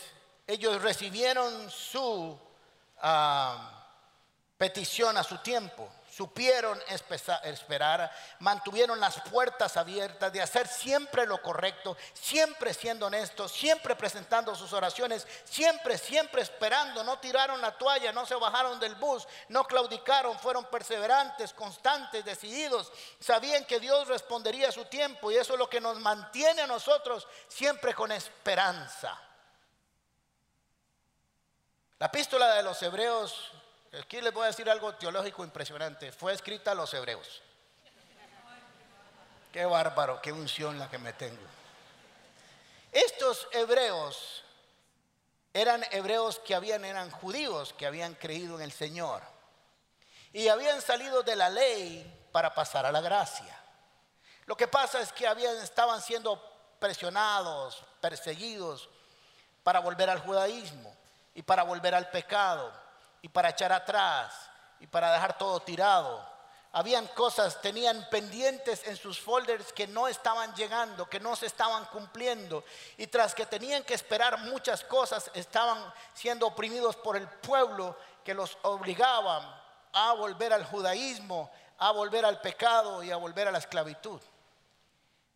ellos 0.46 0.80
recibieron 0.80 1.70
su 1.70 2.38
ah, 3.02 3.75
petición 4.58 5.16
a 5.18 5.22
su 5.22 5.38
tiempo, 5.38 5.90
supieron 6.16 6.80
esperar, 7.44 8.10
mantuvieron 8.38 8.98
las 8.98 9.20
puertas 9.20 9.76
abiertas 9.76 10.32
de 10.32 10.40
hacer 10.40 10.66
siempre 10.66 11.26
lo 11.26 11.42
correcto, 11.42 11.94
siempre 12.14 12.72
siendo 12.72 13.06
honestos, 13.06 13.52
siempre 13.52 13.94
presentando 13.96 14.54
sus 14.54 14.72
oraciones, 14.72 15.26
siempre, 15.44 15.98
siempre 15.98 16.40
esperando, 16.40 17.04
no 17.04 17.18
tiraron 17.18 17.60
la 17.60 17.76
toalla, 17.76 18.12
no 18.12 18.24
se 18.24 18.34
bajaron 18.34 18.80
del 18.80 18.94
bus, 18.94 19.28
no 19.48 19.64
claudicaron, 19.64 20.38
fueron 20.38 20.64
perseverantes, 20.64 21.52
constantes, 21.52 22.24
decididos, 22.24 22.90
sabían 23.20 23.66
que 23.66 23.78
Dios 23.78 24.08
respondería 24.08 24.70
a 24.70 24.72
su 24.72 24.86
tiempo 24.86 25.30
y 25.30 25.36
eso 25.36 25.52
es 25.52 25.58
lo 25.58 25.68
que 25.68 25.82
nos 25.82 26.00
mantiene 26.00 26.62
a 26.62 26.66
nosotros 26.66 27.28
siempre 27.46 27.92
con 27.92 28.10
esperanza. 28.10 29.20
La 31.98 32.06
epístola 32.06 32.54
de 32.54 32.62
los 32.62 32.82
hebreos, 32.82 33.52
aquí 34.00 34.20
les 34.20 34.32
voy 34.32 34.44
a 34.44 34.48
decir 34.48 34.68
algo 34.68 34.94
teológico 34.94 35.44
impresionante, 35.44 36.12
fue 36.12 36.32
escrita 36.32 36.72
a 36.72 36.74
los 36.74 36.92
hebreos. 36.94 37.42
Qué 39.52 39.64
bárbaro, 39.64 40.20
qué 40.20 40.32
unción 40.32 40.78
la 40.78 40.90
que 40.90 40.98
me 40.98 41.12
tengo. 41.12 41.42
Estos 42.92 43.48
hebreos 43.52 44.44
eran 45.54 45.84
hebreos 45.90 46.38
que 46.40 46.54
habían, 46.54 46.84
eran 46.84 47.10
judíos 47.10 47.72
que 47.72 47.86
habían 47.86 48.14
creído 48.14 48.56
en 48.56 48.62
el 48.62 48.72
Señor 48.72 49.22
y 50.32 50.48
habían 50.48 50.82
salido 50.82 51.22
de 51.22 51.36
la 51.36 51.48
ley 51.48 52.28
para 52.32 52.54
pasar 52.54 52.84
a 52.84 52.92
la 52.92 53.00
gracia. 53.00 53.58
Lo 54.44 54.56
que 54.56 54.68
pasa 54.68 55.00
es 55.00 55.12
que 55.12 55.26
habían, 55.26 55.56
estaban 55.58 56.02
siendo 56.02 56.38
presionados, 56.78 57.82
perseguidos 58.00 58.88
para 59.62 59.80
volver 59.80 60.10
al 60.10 60.20
judaísmo 60.20 60.94
y 61.34 61.42
para 61.42 61.62
volver 61.62 61.94
al 61.94 62.10
pecado 62.10 62.85
y 63.26 63.28
para 63.28 63.48
echar 63.48 63.72
atrás 63.72 64.32
y 64.78 64.86
para 64.86 65.12
dejar 65.12 65.36
todo 65.36 65.58
tirado. 65.58 66.24
Habían 66.70 67.08
cosas, 67.08 67.60
tenían 67.60 68.08
pendientes 68.08 68.86
en 68.86 68.96
sus 68.96 69.20
folders 69.20 69.72
que 69.72 69.88
no 69.88 70.06
estaban 70.06 70.54
llegando, 70.54 71.10
que 71.10 71.18
no 71.18 71.34
se 71.34 71.46
estaban 71.46 71.86
cumpliendo. 71.86 72.64
Y 72.96 73.08
tras 73.08 73.34
que 73.34 73.44
tenían 73.44 73.82
que 73.82 73.94
esperar 73.94 74.38
muchas 74.38 74.84
cosas, 74.84 75.28
estaban 75.34 75.92
siendo 76.14 76.46
oprimidos 76.46 76.94
por 76.94 77.16
el 77.16 77.26
pueblo 77.26 77.98
que 78.22 78.32
los 78.32 78.56
obligaban 78.62 79.42
a 79.92 80.12
volver 80.12 80.52
al 80.52 80.64
judaísmo, 80.64 81.50
a 81.78 81.90
volver 81.90 82.24
al 82.24 82.40
pecado 82.40 83.02
y 83.02 83.10
a 83.10 83.16
volver 83.16 83.48
a 83.48 83.50
la 83.50 83.58
esclavitud. 83.58 84.20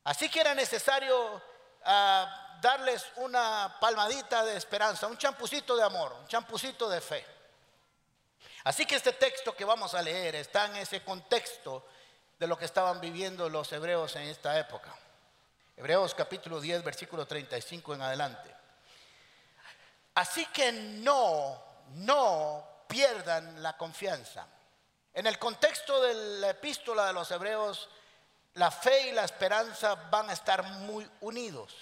Así 0.04 0.28
que 0.28 0.42
era 0.42 0.54
necesario 0.54 1.42
ah, 1.84 2.56
darles 2.62 3.04
una 3.16 3.78
palmadita 3.80 4.44
de 4.44 4.56
esperanza, 4.56 5.08
un 5.08 5.18
champucito 5.18 5.74
de 5.74 5.82
amor, 5.82 6.14
un 6.20 6.28
champucito 6.28 6.88
de 6.88 7.00
fe. 7.00 7.39
Así 8.64 8.84
que 8.84 8.96
este 8.96 9.12
texto 9.12 9.56
que 9.56 9.64
vamos 9.64 9.94
a 9.94 10.02
leer 10.02 10.34
está 10.34 10.66
en 10.66 10.76
ese 10.76 11.02
contexto 11.02 11.86
de 12.38 12.46
lo 12.46 12.58
que 12.58 12.66
estaban 12.66 13.00
viviendo 13.00 13.48
los 13.48 13.72
hebreos 13.72 14.16
en 14.16 14.22
esta 14.22 14.58
época. 14.58 14.94
Hebreos 15.76 16.14
capítulo 16.14 16.60
10, 16.60 16.84
versículo 16.84 17.26
35 17.26 17.94
en 17.94 18.02
adelante. 18.02 18.54
Así 20.14 20.44
que 20.46 20.72
no, 20.72 21.62
no 21.94 22.66
pierdan 22.86 23.62
la 23.62 23.76
confianza. 23.78 24.46
En 25.14 25.26
el 25.26 25.38
contexto 25.38 26.02
de 26.02 26.14
la 26.40 26.50
epístola 26.50 27.06
de 27.06 27.12
los 27.14 27.30
hebreos, 27.30 27.88
la 28.54 28.70
fe 28.70 29.08
y 29.08 29.12
la 29.12 29.24
esperanza 29.24 29.94
van 30.10 30.28
a 30.28 30.34
estar 30.34 30.62
muy 30.62 31.08
unidos. 31.22 31.74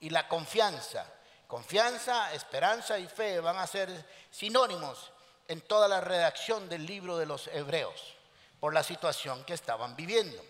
Y 0.00 0.08
la 0.08 0.26
confianza, 0.26 1.06
confianza, 1.46 2.32
esperanza 2.32 2.98
y 2.98 3.06
fe 3.08 3.40
van 3.40 3.58
a 3.58 3.66
ser 3.66 3.90
sinónimos 4.30 5.13
en 5.48 5.60
toda 5.60 5.88
la 5.88 6.00
redacción 6.00 6.68
del 6.68 6.86
libro 6.86 7.16
de 7.16 7.26
los 7.26 7.48
hebreos 7.48 8.14
por 8.60 8.72
la 8.72 8.82
situación 8.82 9.44
que 9.44 9.54
estaban 9.54 9.94
viviendo. 9.96 10.42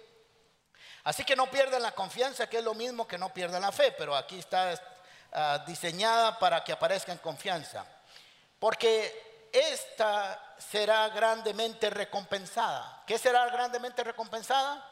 Así 1.05 1.25
que 1.25 1.37
no 1.37 1.51
pierdan 1.51 1.83
la 1.83 1.93
confianza, 1.93 2.49
que 2.49 2.59
es 2.59 2.65
lo 2.65 2.75
mismo 2.75 3.07
que 3.07 3.19
no 3.19 3.33
pierdan 3.33 3.63
la 3.63 3.73
fe, 3.73 3.93
pero 3.93 4.17
aquí 4.17 4.39
está 4.39 4.75
ah, 5.33 5.65
diseñada 5.67 6.39
para 6.39 6.65
que 6.65 6.73
aparezca 6.73 7.13
en 7.13 7.19
confianza. 7.19 7.85
Porque 8.59 9.51
esta 9.53 10.57
será 10.59 11.09
grandemente 11.11 11.91
recompensada. 11.91 13.03
¿Qué 13.07 13.19
será 13.19 13.47
grandemente 13.51 14.03
recompensada? 14.03 14.89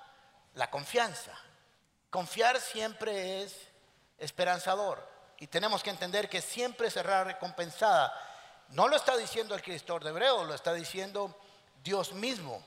La 0.55 0.71
confianza. 0.71 1.33
Confiar 2.11 2.61
siempre 2.61 3.43
es 3.43 3.57
esperanzador. 4.19 5.11
Y 5.39 5.47
tenemos 5.47 5.83
que 5.83 5.91
entender 5.91 6.29
que 6.29 6.43
siempre 6.43 6.91
será 6.91 7.25
recompensada 7.25 8.13
no 8.73 8.89
lo 8.89 8.97
está 8.97 9.17
diciendo 9.17 9.55
el 9.55 9.61
escritor 9.61 10.03
de 10.03 10.11
Hebreo, 10.11 10.45
lo 10.45 10.55
está 10.55 10.73
diciendo 10.73 11.39
Dios 11.85 12.13
mismo. 12.13 12.63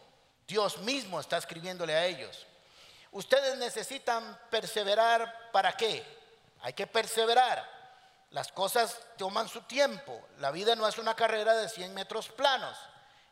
Dios 0.48 0.78
mismo 0.80 1.20
está 1.20 1.38
escribiéndole 1.38 1.96
a 1.96 2.06
ellos. 2.06 2.46
Ustedes 3.12 3.58
necesitan 3.58 4.40
perseverar 4.52 5.50
para 5.52 5.76
qué? 5.76 6.06
Hay 6.62 6.74
que 6.74 6.86
perseverar. 6.86 7.68
Las 8.30 8.52
cosas 8.52 9.00
toman 9.18 9.48
su 9.48 9.62
tiempo. 9.62 10.28
La 10.40 10.52
vida 10.52 10.76
no 10.76 10.88
es 10.88 11.00
una 11.00 11.16
carrera 11.16 11.56
de 11.56 11.70
100 11.70 11.94
metros 11.94 12.30
planos, 12.30 12.78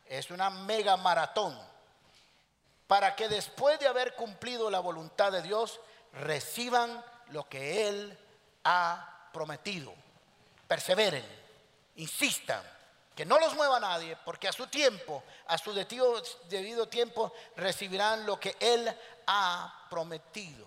es 0.06 0.30
una 0.30 0.50
mega 0.50 0.96
maratón. 0.96 1.56
Para 2.88 3.14
que 3.14 3.28
después 3.28 3.78
de 3.78 3.86
haber 3.86 4.14
cumplido 4.14 4.68
la 4.68 4.80
voluntad 4.80 5.30
de 5.30 5.42
Dios, 5.42 5.80
reciban 6.12 7.04
lo 7.28 7.48
que 7.48 7.88
Él 7.88 8.18
ha 8.64 9.28
prometido. 9.32 9.94
Perseveren. 10.66 11.43
Insistan, 11.96 12.62
que 13.14 13.24
no 13.24 13.38
los 13.38 13.54
mueva 13.54 13.78
nadie, 13.78 14.16
porque 14.24 14.48
a 14.48 14.52
su 14.52 14.66
tiempo, 14.66 15.22
a 15.46 15.56
su 15.56 15.72
debido 15.72 16.88
tiempo, 16.88 17.32
recibirán 17.56 18.26
lo 18.26 18.38
que 18.40 18.56
Él 18.58 18.92
ha 19.26 19.86
prometido. 19.88 20.66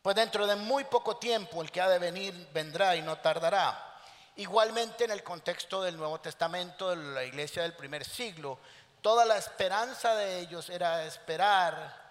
Pues 0.00 0.16
dentro 0.16 0.46
de 0.46 0.54
muy 0.56 0.84
poco 0.84 1.16
tiempo 1.16 1.62
el 1.62 1.70
que 1.70 1.80
ha 1.80 1.88
de 1.88 1.98
venir 1.98 2.48
vendrá 2.52 2.94
y 2.94 3.02
no 3.02 3.16
tardará. 3.18 3.92
Igualmente 4.36 5.04
en 5.04 5.12
el 5.12 5.22
contexto 5.22 5.82
del 5.82 5.96
Nuevo 5.96 6.20
Testamento, 6.20 6.90
de 6.90 6.96
la 6.96 7.24
iglesia 7.24 7.62
del 7.62 7.72
primer 7.72 8.04
siglo, 8.04 8.58
toda 9.00 9.24
la 9.24 9.38
esperanza 9.38 10.14
de 10.14 10.40
ellos 10.40 10.68
era 10.68 11.04
esperar 11.04 12.02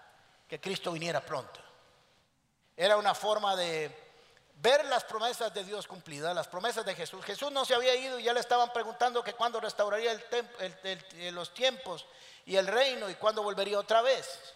que 0.48 0.60
Cristo 0.60 0.92
viniera 0.92 1.20
pronto. 1.20 1.60
Era 2.76 2.96
una 2.96 3.14
forma 3.14 3.54
de 3.54 4.03
ver 4.64 4.86
las 4.86 5.04
promesas 5.04 5.52
de 5.52 5.62
Dios 5.62 5.86
cumplidas, 5.86 6.34
las 6.34 6.48
promesas 6.48 6.86
de 6.86 6.94
Jesús. 6.94 7.22
Jesús 7.22 7.52
no 7.52 7.66
se 7.66 7.74
había 7.74 7.94
ido 7.94 8.18
y 8.18 8.22
ya 8.22 8.32
le 8.32 8.40
estaban 8.40 8.72
preguntando 8.72 9.22
que 9.22 9.34
cuándo 9.34 9.60
restauraría 9.60 10.10
el 10.10 11.34
los 11.34 11.52
tiempos 11.52 12.06
y 12.46 12.56
el 12.56 12.66
reino 12.66 13.10
y 13.10 13.14
cuándo 13.16 13.42
volvería 13.42 13.78
otra 13.78 14.00
vez. 14.00 14.54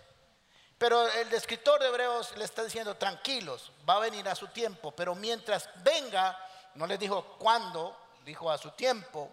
Pero 0.79 1.07
el 1.07 1.31
escritor 1.35 1.79
de 1.81 1.89
Hebreos 1.89 2.35
le 2.39 2.45
está 2.45 2.65
diciendo, 2.65 2.97
tranquilos, 2.97 3.71
va 3.87 3.97
a 3.97 4.01
venir 4.01 4.27
a 4.31 4.35
su 4.35 4.49
tiempo, 4.49 4.93
pero 4.93 5.15
mientras 5.15 5.69
venga, 5.83 6.39
no 6.75 6.87
les 6.87 6.99
dijo 6.99 7.37
cuándo, 7.37 7.95
dijo 8.25 8.51
a 8.51 8.57
su 8.57 8.71
tiempo, 8.71 9.29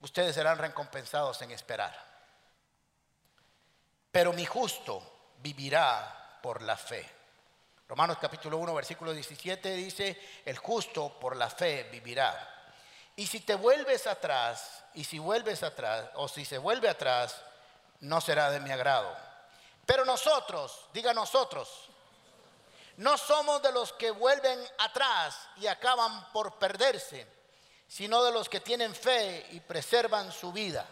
ustedes 0.00 0.36
serán 0.36 0.58
recompensados 0.58 1.42
en 1.42 1.50
esperar. 1.50 1.98
Pero 4.12 4.32
mi 4.32 4.46
justo 4.46 5.02
vivirá 5.38 6.38
por 6.42 6.62
la 6.62 6.76
fe. 6.76 7.17
Romanos 7.88 8.18
capítulo 8.20 8.58
1, 8.58 8.74
versículo 8.74 9.14
17 9.14 9.74
dice, 9.74 10.42
el 10.44 10.58
justo 10.58 11.18
por 11.18 11.34
la 11.34 11.48
fe 11.48 11.84
vivirá. 11.84 12.56
Y 13.16 13.26
si 13.26 13.40
te 13.40 13.54
vuelves 13.54 14.06
atrás, 14.06 14.84
y 14.92 15.04
si 15.04 15.18
vuelves 15.18 15.62
atrás, 15.62 16.10
o 16.16 16.28
si 16.28 16.44
se 16.44 16.58
vuelve 16.58 16.90
atrás, 16.90 17.40
no 18.00 18.20
será 18.20 18.50
de 18.50 18.60
mi 18.60 18.70
agrado. 18.70 19.16
Pero 19.86 20.04
nosotros, 20.04 20.84
diga 20.92 21.14
nosotros, 21.14 21.88
no 22.98 23.16
somos 23.16 23.62
de 23.62 23.72
los 23.72 23.94
que 23.94 24.10
vuelven 24.10 24.62
atrás 24.80 25.48
y 25.56 25.66
acaban 25.66 26.30
por 26.30 26.58
perderse, 26.58 27.26
sino 27.88 28.22
de 28.22 28.32
los 28.32 28.50
que 28.50 28.60
tienen 28.60 28.94
fe 28.94 29.46
y 29.52 29.60
preservan 29.60 30.30
su 30.30 30.52
vida. 30.52 30.86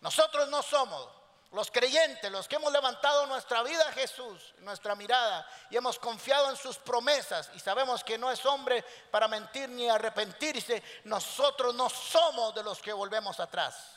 Nosotros 0.00 0.48
no 0.48 0.62
somos 0.62 1.15
los 1.56 1.70
creyentes, 1.70 2.30
los 2.30 2.46
que 2.46 2.56
hemos 2.56 2.70
levantado 2.70 3.26
nuestra 3.26 3.62
vida 3.62 3.88
a 3.88 3.92
Jesús, 3.92 4.52
nuestra 4.58 4.94
mirada, 4.94 5.48
y 5.70 5.76
hemos 5.78 5.98
confiado 5.98 6.50
en 6.50 6.56
sus 6.56 6.76
promesas 6.76 7.50
y 7.54 7.60
sabemos 7.60 8.04
que 8.04 8.18
no 8.18 8.30
es 8.30 8.44
hombre 8.44 8.84
para 9.10 9.26
mentir 9.26 9.70
ni 9.70 9.88
arrepentirse, 9.88 10.82
nosotros 11.04 11.74
no 11.74 11.88
somos 11.88 12.54
de 12.54 12.62
los 12.62 12.82
que 12.82 12.92
volvemos 12.92 13.40
atrás. 13.40 13.95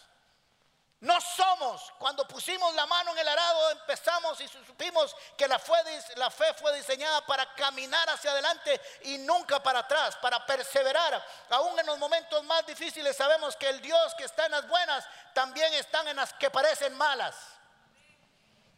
No 1.01 1.19
somos, 1.21 1.93
cuando 1.97 2.27
pusimos 2.27 2.75
la 2.75 2.85
mano 2.85 3.11
en 3.11 3.19
el 3.19 3.27
arado, 3.29 3.71
empezamos 3.71 4.41
y 4.41 4.47
supimos 4.49 5.15
que 5.37 5.47
la, 5.47 5.57
fe 5.57 6.53
fue 6.55 6.75
diseñada 6.75 7.25
para 7.25 7.53
caminar 7.55 8.09
hacia 8.09 8.31
adelante 8.31 8.81
y 9.03 9.17
nunca 9.19 9.63
para 9.63 9.79
atrás, 9.79 10.17
para 10.17 10.45
perseverar. 10.45 11.25
Aún 11.51 11.79
en 11.79 11.85
los 11.85 11.97
momentos 11.97 12.43
más 12.43 12.65
difíciles 12.65 13.15
sabemos 13.15 13.55
que 13.55 13.69
el 13.69 13.79
Dios 13.81 14.13
que 14.15 14.25
está 14.25 14.47
en 14.47 14.51
las 14.51 14.67
buenas 14.67 15.07
también 15.33 15.73
está 15.75 16.01
en 16.01 16.17
las 16.17 16.33
que 16.33 16.51
parecen 16.51 16.93
malas. 16.95 17.33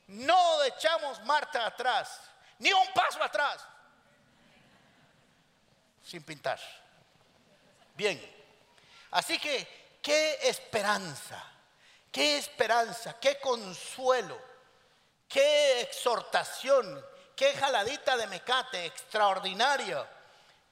No 0.05 0.63
echamos 0.63 1.19
Marta 1.21 1.65
atrás, 1.65 2.21
ni 2.59 2.71
un 2.71 2.93
paso 2.93 3.23
atrás, 3.23 3.65
sin 6.05 6.21
pintar. 6.21 6.59
Bien, 7.95 8.21
así 9.09 9.39
que, 9.39 9.97
¿qué 10.03 10.37
esperanza? 10.47 11.50
Qué 12.11 12.37
esperanza, 12.37 13.17
qué 13.19 13.39
consuelo, 13.39 14.37
qué 15.29 15.81
exhortación, 15.81 17.03
qué 17.35 17.53
jaladita 17.53 18.17
de 18.17 18.27
mecate 18.27 18.85
extraordinaria. 18.85 20.05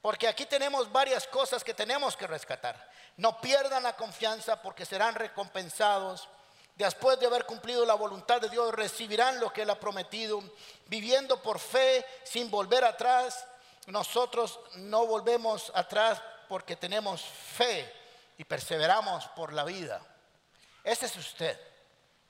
Porque 0.01 0.27
aquí 0.27 0.45
tenemos 0.45 0.91
varias 0.91 1.27
cosas 1.27 1.63
que 1.63 1.73
tenemos 1.73 2.17
que 2.17 2.27
rescatar. 2.27 2.89
No 3.17 3.39
pierdan 3.39 3.83
la 3.83 3.95
confianza 3.95 4.61
porque 4.61 4.85
serán 4.85 5.15
recompensados. 5.15 6.27
Después 6.75 7.19
de 7.19 7.25
haber 7.25 7.45
cumplido 7.45 7.85
la 7.85 7.95
voluntad 7.95 8.39
de 8.39 8.49
Dios, 8.49 8.73
recibirán 8.73 9.39
lo 9.39 9.51
que 9.51 9.63
Él 9.63 9.69
ha 9.69 9.79
prometido. 9.79 10.41
Viviendo 10.87 11.41
por 11.41 11.59
fe, 11.59 12.05
sin 12.23 12.49
volver 12.49 12.85
atrás. 12.85 13.45
Nosotros 13.87 14.59
no 14.75 15.05
volvemos 15.05 15.71
atrás 15.73 16.21
porque 16.47 16.75
tenemos 16.75 17.21
fe 17.21 17.93
y 18.37 18.45
perseveramos 18.45 19.27
por 19.29 19.51
la 19.51 19.63
vida. 19.65 20.01
Ese 20.89 21.05
es 21.05 21.15
usted 21.17 21.59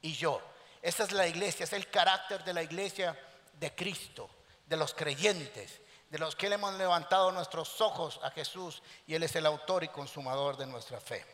y 0.01 0.13
yo. 0.13 0.41
Esa 0.81 1.03
es 1.03 1.13
la 1.13 1.25
iglesia, 1.25 1.63
es 1.63 1.71
el 1.71 1.89
carácter 1.89 2.43
de 2.43 2.53
la 2.53 2.61
iglesia 2.61 3.17
de 3.53 3.73
Cristo, 3.73 4.29
de 4.65 4.75
los 4.75 4.93
creyentes, 4.93 5.79
de 6.09 6.19
los 6.19 6.35
que 6.35 6.49
le 6.49 6.55
hemos 6.55 6.73
levantado 6.73 7.31
nuestros 7.31 7.79
ojos 7.79 8.19
a 8.21 8.31
Jesús 8.31 8.83
y 9.07 9.15
Él 9.15 9.23
es 9.23 9.33
el 9.37 9.45
autor 9.45 9.85
y 9.85 9.87
consumador 9.87 10.57
de 10.57 10.65
nuestra 10.65 10.99
fe. 10.99 11.25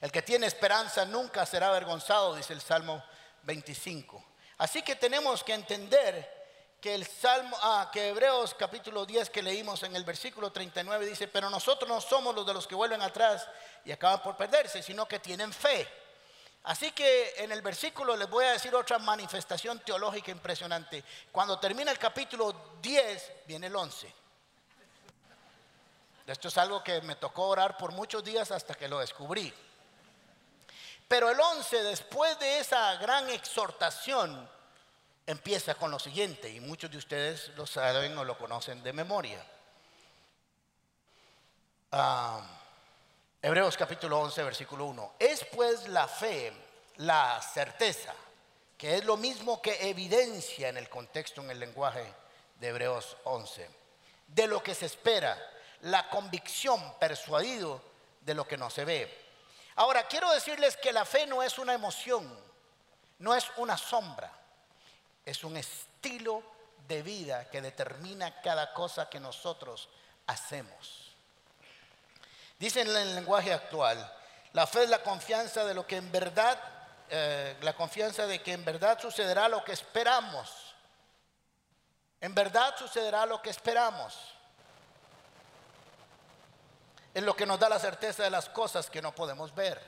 El 0.00 0.10
que 0.10 0.22
tiene 0.22 0.46
esperanza 0.46 1.04
nunca 1.04 1.44
será 1.44 1.68
avergonzado, 1.68 2.34
dice 2.34 2.54
el 2.54 2.62
Salmo 2.62 3.04
25. 3.42 4.24
Así 4.58 4.80
que 4.80 4.96
tenemos 4.96 5.44
que 5.44 5.52
entender 5.52 6.44
que 6.80 6.94
el 6.94 7.06
Salmo, 7.06 7.54
ah, 7.60 7.90
que 7.92 8.08
Hebreos 8.08 8.54
capítulo 8.54 9.04
10 9.04 9.28
que 9.28 9.42
leímos 9.42 9.82
en 9.82 9.94
el 9.94 10.04
versículo 10.04 10.52
39 10.52 11.04
dice, 11.04 11.28
pero 11.28 11.50
nosotros 11.50 11.88
no 11.88 12.00
somos 12.00 12.34
los 12.34 12.46
de 12.46 12.54
los 12.54 12.66
que 12.66 12.74
vuelven 12.74 13.02
atrás 13.02 13.46
y 13.84 13.92
acaban 13.92 14.22
por 14.22 14.38
perderse, 14.38 14.82
sino 14.82 15.06
que 15.06 15.18
tienen 15.18 15.52
fe. 15.52 15.86
Así 16.64 16.92
que 16.92 17.34
en 17.36 17.52
el 17.52 17.60
versículo 17.60 18.16
les 18.16 18.28
voy 18.28 18.46
a 18.46 18.52
decir 18.52 18.74
otra 18.74 18.98
manifestación 18.98 19.80
teológica 19.80 20.30
impresionante. 20.30 21.04
Cuando 21.30 21.58
termina 21.58 21.90
el 21.90 21.98
capítulo 21.98 22.76
10, 22.80 23.32
viene 23.46 23.66
el 23.66 23.76
11. 23.76 24.14
Esto 26.26 26.48
es 26.48 26.56
algo 26.56 26.82
que 26.82 27.02
me 27.02 27.16
tocó 27.16 27.48
orar 27.48 27.76
por 27.76 27.92
muchos 27.92 28.24
días 28.24 28.50
hasta 28.50 28.74
que 28.74 28.88
lo 28.88 28.98
descubrí. 28.98 29.52
Pero 31.06 31.30
el 31.30 31.38
11, 31.38 31.82
después 31.82 32.38
de 32.38 32.60
esa 32.60 32.94
gran 32.96 33.28
exhortación, 33.28 34.48
empieza 35.26 35.74
con 35.74 35.90
lo 35.90 35.98
siguiente, 35.98 36.48
y 36.48 36.60
muchos 36.60 36.90
de 36.90 36.96
ustedes 36.96 37.48
lo 37.56 37.66
saben 37.66 38.16
o 38.16 38.24
lo 38.24 38.38
conocen 38.38 38.82
de 38.82 38.94
memoria. 38.94 39.44
Ah, 41.92 42.40
Hebreos 43.44 43.76
capítulo 43.76 44.20
11, 44.20 44.42
versículo 44.42 44.86
1. 44.86 45.16
Es 45.18 45.44
pues 45.44 45.86
la 45.88 46.08
fe, 46.08 46.50
la 46.96 47.42
certeza, 47.42 48.14
que 48.78 48.96
es 48.96 49.04
lo 49.04 49.18
mismo 49.18 49.60
que 49.60 49.90
evidencia 49.90 50.70
en 50.70 50.78
el 50.78 50.88
contexto, 50.88 51.42
en 51.42 51.50
el 51.50 51.60
lenguaje 51.60 52.10
de 52.58 52.68
Hebreos 52.68 53.18
11, 53.24 53.68
de 54.28 54.46
lo 54.46 54.62
que 54.62 54.74
se 54.74 54.86
espera, 54.86 55.38
la 55.82 56.08
convicción, 56.08 56.94
persuadido 56.98 57.82
de 58.22 58.32
lo 58.32 58.48
que 58.48 58.56
no 58.56 58.70
se 58.70 58.86
ve. 58.86 59.14
Ahora, 59.74 60.08
quiero 60.08 60.32
decirles 60.32 60.78
que 60.78 60.94
la 60.94 61.04
fe 61.04 61.26
no 61.26 61.42
es 61.42 61.58
una 61.58 61.74
emoción, 61.74 62.26
no 63.18 63.34
es 63.34 63.44
una 63.58 63.76
sombra, 63.76 64.32
es 65.22 65.44
un 65.44 65.58
estilo 65.58 66.42
de 66.88 67.02
vida 67.02 67.50
que 67.50 67.60
determina 67.60 68.40
cada 68.40 68.72
cosa 68.72 69.10
que 69.10 69.20
nosotros 69.20 69.90
hacemos. 70.28 71.03
Dicen 72.64 72.88
en 72.88 72.96
el 72.96 73.14
lenguaje 73.14 73.52
actual, 73.52 74.10
la 74.54 74.66
fe 74.66 74.84
es 74.84 74.88
la 74.88 75.02
confianza 75.02 75.66
de 75.66 75.74
lo 75.74 75.86
que 75.86 75.98
en 75.98 76.10
verdad, 76.10 76.58
eh, 77.10 77.58
la 77.60 77.74
confianza 77.74 78.26
de 78.26 78.42
que 78.42 78.54
en 78.54 78.64
verdad 78.64 78.98
sucederá 78.98 79.50
lo 79.50 79.62
que 79.62 79.72
esperamos. 79.72 80.74
En 82.22 82.34
verdad 82.34 82.74
sucederá 82.78 83.26
lo 83.26 83.42
que 83.42 83.50
esperamos. 83.50 84.16
Es 87.12 87.22
lo 87.22 87.36
que 87.36 87.44
nos 87.44 87.60
da 87.60 87.68
la 87.68 87.78
certeza 87.78 88.22
de 88.22 88.30
las 88.30 88.48
cosas 88.48 88.88
que 88.88 89.02
no 89.02 89.14
podemos 89.14 89.54
ver. 89.54 89.78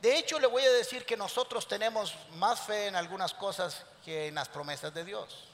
De 0.00 0.16
hecho, 0.16 0.40
le 0.40 0.46
voy 0.46 0.62
a 0.62 0.72
decir 0.72 1.04
que 1.04 1.18
nosotros 1.18 1.68
tenemos 1.68 2.14
más 2.36 2.60
fe 2.60 2.86
en 2.86 2.96
algunas 2.96 3.34
cosas 3.34 3.84
que 4.02 4.28
en 4.28 4.36
las 4.36 4.48
promesas 4.48 4.94
de 4.94 5.04
Dios. 5.04 5.48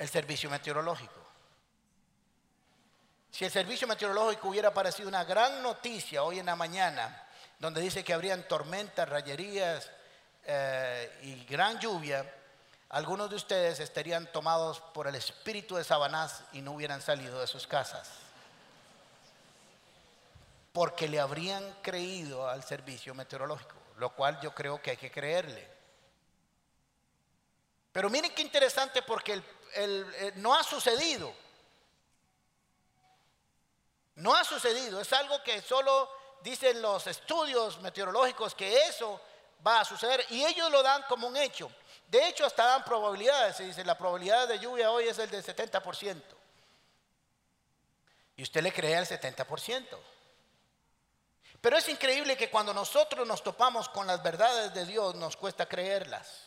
El 0.00 0.08
servicio 0.08 0.50
meteorológico. 0.50 1.19
Si 3.30 3.44
el 3.44 3.50
servicio 3.50 3.86
meteorológico 3.86 4.48
hubiera 4.48 4.74
parecido 4.74 5.08
una 5.08 5.24
gran 5.24 5.62
noticia 5.62 6.22
hoy 6.22 6.38
en 6.38 6.46
la 6.46 6.56
mañana, 6.56 7.26
donde 7.58 7.80
dice 7.80 8.02
que 8.02 8.12
habrían 8.12 8.46
tormentas, 8.48 9.08
rayerías 9.08 9.88
eh, 10.44 11.20
y 11.22 11.44
gran 11.44 11.78
lluvia, 11.78 12.28
algunos 12.88 13.30
de 13.30 13.36
ustedes 13.36 13.78
estarían 13.78 14.32
tomados 14.32 14.80
por 14.80 15.06
el 15.06 15.14
espíritu 15.14 15.76
de 15.76 15.84
Sabanás 15.84 16.42
y 16.52 16.60
no 16.60 16.72
hubieran 16.72 17.00
salido 17.00 17.40
de 17.40 17.46
sus 17.46 17.66
casas. 17.66 18.10
Porque 20.72 21.08
le 21.08 21.20
habrían 21.20 21.64
creído 21.82 22.48
al 22.48 22.64
servicio 22.64 23.14
meteorológico, 23.14 23.76
lo 23.98 24.10
cual 24.14 24.40
yo 24.40 24.52
creo 24.54 24.82
que 24.82 24.90
hay 24.90 24.96
que 24.96 25.10
creerle. 25.10 25.68
Pero 27.92 28.10
miren 28.10 28.34
qué 28.34 28.42
interesante 28.42 29.02
porque 29.02 29.40
no 30.36 30.54
ha 30.54 30.64
sucedido. 30.64 31.32
No 34.20 34.34
ha 34.34 34.44
sucedido. 34.44 35.00
Es 35.00 35.12
algo 35.12 35.42
que 35.42 35.62
solo 35.62 36.08
dicen 36.42 36.80
los 36.82 37.06
estudios 37.06 37.80
meteorológicos 37.80 38.54
que 38.54 38.86
eso 38.86 39.20
va 39.66 39.80
a 39.80 39.84
suceder 39.84 40.24
y 40.30 40.44
ellos 40.44 40.70
lo 40.70 40.82
dan 40.82 41.02
como 41.08 41.26
un 41.26 41.36
hecho. 41.36 41.70
De 42.06 42.28
hecho, 42.28 42.44
hasta 42.44 42.64
dan 42.64 42.84
probabilidades. 42.84 43.56
Se 43.56 43.64
dice, 43.64 43.84
la 43.84 43.96
probabilidad 43.96 44.46
de 44.46 44.58
lluvia 44.58 44.90
hoy 44.90 45.08
es 45.08 45.18
el 45.18 45.30
del 45.30 45.44
70%. 45.44 46.22
Y 48.36 48.42
usted 48.42 48.62
le 48.62 48.72
cree 48.72 48.96
al 48.96 49.06
70%. 49.06 49.86
Pero 51.60 51.76
es 51.76 51.88
increíble 51.88 52.36
que 52.36 52.50
cuando 52.50 52.74
nosotros 52.74 53.26
nos 53.26 53.42
topamos 53.42 53.88
con 53.88 54.06
las 54.06 54.22
verdades 54.22 54.74
de 54.74 54.84
Dios 54.84 55.14
nos 55.14 55.36
cuesta 55.36 55.66
creerlas. 55.66 56.46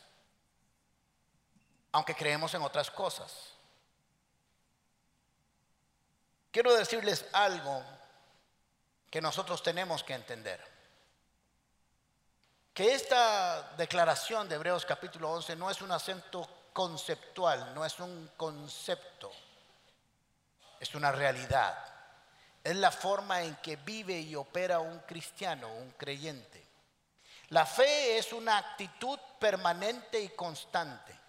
Aunque 1.92 2.16
creemos 2.16 2.54
en 2.54 2.62
otras 2.62 2.92
cosas. 2.92 3.53
Quiero 6.54 6.76
decirles 6.76 7.26
algo 7.34 7.84
que 9.10 9.20
nosotros 9.20 9.64
tenemos 9.64 10.04
que 10.04 10.14
entender 10.14 10.64
que 12.72 12.94
esta 12.94 13.74
declaración 13.76 14.48
de 14.48 14.54
Hebreos 14.54 14.86
capítulo 14.86 15.32
11 15.32 15.56
no 15.56 15.72
es 15.72 15.82
un 15.82 15.92
acento 15.92 16.48
conceptual, 16.72 17.74
no 17.74 17.84
es 17.84 18.00
un 18.00 18.30
concepto, 18.38 19.32
es 20.80 20.94
una 20.94 21.12
realidad. 21.12 21.76
Es 22.64 22.76
la 22.76 22.92
forma 22.92 23.42
en 23.42 23.56
que 23.56 23.78
vive 23.78 24.20
y 24.20 24.36
opera 24.36 24.80
un 24.80 25.00
cristiano, 25.00 25.74
un 25.74 25.90
creyente. 25.94 26.64
La 27.50 27.66
fe 27.66 28.20
es 28.20 28.32
una 28.32 28.60
actitud 28.60 29.18
permanente 29.40 30.20
y 30.20 30.30
constante. 30.30 31.20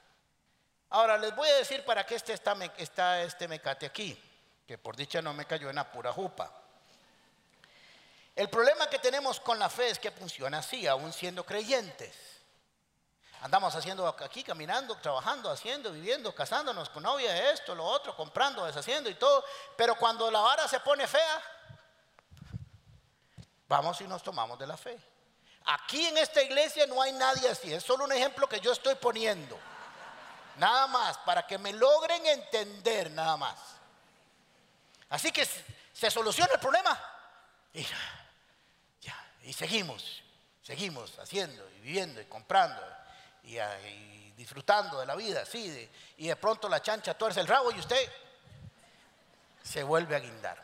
Ahora 0.91 1.17
les 1.17 1.35
voy 1.35 1.49
a 1.49 1.57
decir 1.57 1.83
para 1.83 2.05
qué 2.05 2.15
este 2.15 2.35
está, 2.35 2.55
está 2.77 3.23
este 3.23 3.49
mecate 3.49 3.87
aquí, 3.87 4.23
que 4.66 4.79
por 4.79 4.96
dicha 4.96 5.20
no 5.20 5.35
me 5.35 5.46
cayó 5.46 5.68
en 5.68 5.77
la 5.77 5.90
pura 5.90 6.12
jupa. 6.12 6.50
El 8.35 8.48
problema 8.48 8.88
que 8.88 8.98
tenemos 8.98 9.38
con 9.38 9.59
la 9.59 9.68
fe 9.68 9.90
es 9.90 9.98
que 9.98 10.11
funciona 10.11 10.59
así, 10.59 10.87
aún 10.87 11.12
siendo 11.12 11.44
creyentes. 11.44 12.35
Andamos 13.42 13.74
haciendo 13.74 14.09
aquí, 14.09 14.42
caminando, 14.42 14.96
trabajando, 14.96 15.50
haciendo, 15.50 15.92
viviendo, 15.92 16.35
casándonos 16.35 16.88
con 16.88 17.03
novia, 17.03 17.53
esto, 17.53 17.74
lo 17.74 17.85
otro, 17.85 18.16
comprando, 18.16 18.64
deshaciendo 18.64 19.11
y 19.11 19.14
todo. 19.14 19.44
Pero 19.77 19.96
cuando 19.96 20.31
la 20.31 20.40
vara 20.40 20.66
se 20.66 20.81
pone 20.81 21.07
fea, 21.07 21.42
vamos 23.68 24.00
y 24.00 24.05
nos 24.05 24.22
tomamos 24.22 24.59
de 24.59 24.66
la 24.66 24.77
fe. 24.77 24.98
Aquí 25.66 26.07
en 26.07 26.18
esta 26.18 26.42
iglesia 26.42 26.87
no 26.87 27.00
hay 27.00 27.12
nadie 27.12 27.48
así, 27.48 27.72
es 27.72 27.83
solo 27.85 28.05
un 28.05 28.12
ejemplo 28.12 28.48
que 28.48 28.61
yo 28.61 28.72
estoy 28.72 28.94
poniendo. 28.94 29.59
Nada 30.57 30.87
más, 30.87 31.18
para 31.18 31.46
que 31.46 31.59
me 31.59 31.72
logren 31.72 32.24
entender, 32.27 33.11
nada 33.11 33.37
más. 33.37 33.74
Así 35.14 35.31
que 35.31 35.46
se 35.92 36.11
soluciona 36.11 36.55
el 36.55 36.61
problema. 36.61 37.00
Y 37.72 37.87
y 39.44 39.53
seguimos, 39.53 40.22
seguimos 40.62 41.18
haciendo 41.18 41.68
y 41.77 41.81
viviendo 41.81 42.20
y 42.20 42.24
comprando 42.24 42.83
y, 43.44 43.59
disfrutando 44.37 44.98
de 44.98 45.07
la 45.07 45.14
vida, 45.14 45.46
sí. 45.46 45.88
y 46.16 46.27
de 46.27 46.35
pronto 46.35 46.68
la 46.68 46.83
chancha 46.83 47.16
tuerce 47.16 47.38
el 47.38 47.46
rabo 47.46 47.70
y 47.70 47.79
usted 47.79 48.11
se 49.62 49.85
vuelve 49.85 50.16
a 50.16 50.18
guindar. 50.18 50.61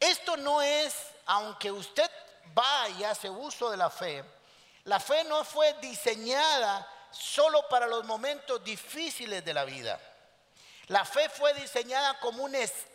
Esto 0.00 0.38
no 0.38 0.62
es, 0.62 0.94
aunque 1.26 1.70
usted 1.70 2.10
va 2.56 2.88
y 2.88 3.04
hace 3.04 3.28
uso 3.28 3.70
de 3.70 3.76
la 3.76 3.90
fe, 3.90 4.24
la 4.84 4.98
fe 4.98 5.24
no 5.24 5.44
fue 5.44 5.74
diseñada 5.82 6.88
solo 7.10 7.68
para 7.68 7.86
los 7.86 8.04
momentos 8.06 8.64
difíciles 8.64 9.44
de 9.44 9.52
la 9.52 9.64
vida. 9.64 10.00
La 10.86 11.04
fe 11.04 11.28
fue 11.28 11.52
diseñada 11.52 12.18
como 12.20 12.44
un 12.44 12.54
estilo 12.54 12.87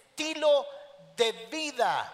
de 1.16 1.32
vida 1.52 2.12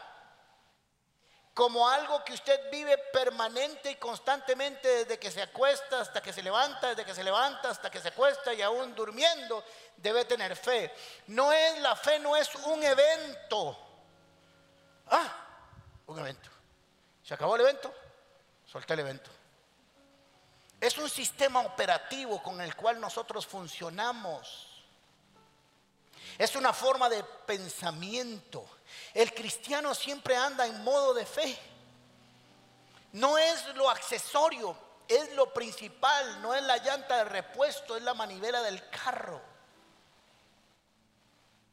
como 1.60 1.90
algo 1.90 2.24
que 2.24 2.32
usted 2.32 2.72
vive 2.72 2.98
permanente 3.12 3.92
y 3.92 3.96
constantemente 3.96 4.88
desde 4.88 5.20
que 5.20 5.30
se 5.30 5.42
acuesta 5.42 6.00
hasta 6.00 6.22
que 6.22 6.32
se 6.32 6.42
levanta, 6.42 6.88
desde 6.88 7.04
que 7.04 7.14
se 7.14 7.22
levanta 7.22 7.70
hasta 7.70 7.92
que 7.92 8.00
se 8.00 8.08
acuesta 8.08 8.54
y 8.54 8.62
aún 8.62 8.96
durmiendo, 8.96 9.62
debe 9.98 10.24
tener 10.24 10.56
fe. 10.56 10.94
No 11.28 11.52
es 11.52 11.82
la 11.82 11.98
fe, 11.98 12.18
no 12.20 12.38
es 12.38 12.56
un 12.56 12.82
evento. 12.82 13.78
Ah, 15.08 15.36
un 16.08 16.20
evento. 16.20 16.50
Se 17.26 17.34
acabó 17.34 17.58
el 17.58 17.62
evento, 17.64 17.94
solté 18.66 18.94
el 18.94 19.02
evento. 19.02 19.30
Es 20.80 20.98
un 20.98 21.10
sistema 21.10 21.60
operativo 21.60 22.42
con 22.42 22.62
el 22.62 22.74
cual 22.74 23.02
nosotros 23.02 23.46
funcionamos. 23.46 24.69
Es 26.40 26.56
una 26.56 26.74
forma 26.74 27.08
de 27.08 27.24
pensamiento 27.46 28.66
el 29.14 29.34
cristiano 29.34 29.94
siempre 29.94 30.36
anda 30.36 30.66
en 30.66 30.84
modo 30.84 31.14
de 31.14 31.26
fe. 31.26 31.58
No 33.14 33.38
es 33.38 33.66
lo 33.76 33.90
accesorio, 33.90 34.78
es 35.08 35.34
lo 35.34 35.52
principal, 35.54 36.42
no 36.42 36.54
es 36.54 36.64
la 36.64 36.78
llanta 36.78 37.18
de 37.18 37.24
repuesto, 37.26 37.98
es 37.98 38.04
la 38.04 38.14
manivela 38.14 38.62
del 38.62 38.88
carro. 38.90 39.42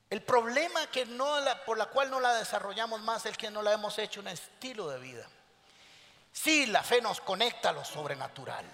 El 0.08 0.22
problema 0.22 0.86
que 0.86 1.04
no 1.04 1.36
por 1.66 1.76
la 1.76 1.86
cual 1.86 2.10
no 2.10 2.20
la 2.20 2.34
desarrollamos 2.34 3.02
más 3.02 3.26
es 3.26 3.36
que 3.36 3.50
no 3.50 3.60
la 3.60 3.72
hemos 3.72 3.98
hecho 3.98 4.20
un 4.20 4.28
estilo 4.28 4.88
de 4.88 4.98
vida. 4.98 5.28
Sí, 6.32 6.66
la 6.66 6.82
fe 6.82 7.02
nos 7.02 7.20
conecta 7.20 7.70
a 7.70 7.72
lo 7.72 7.84
sobrenatural. 7.84 8.64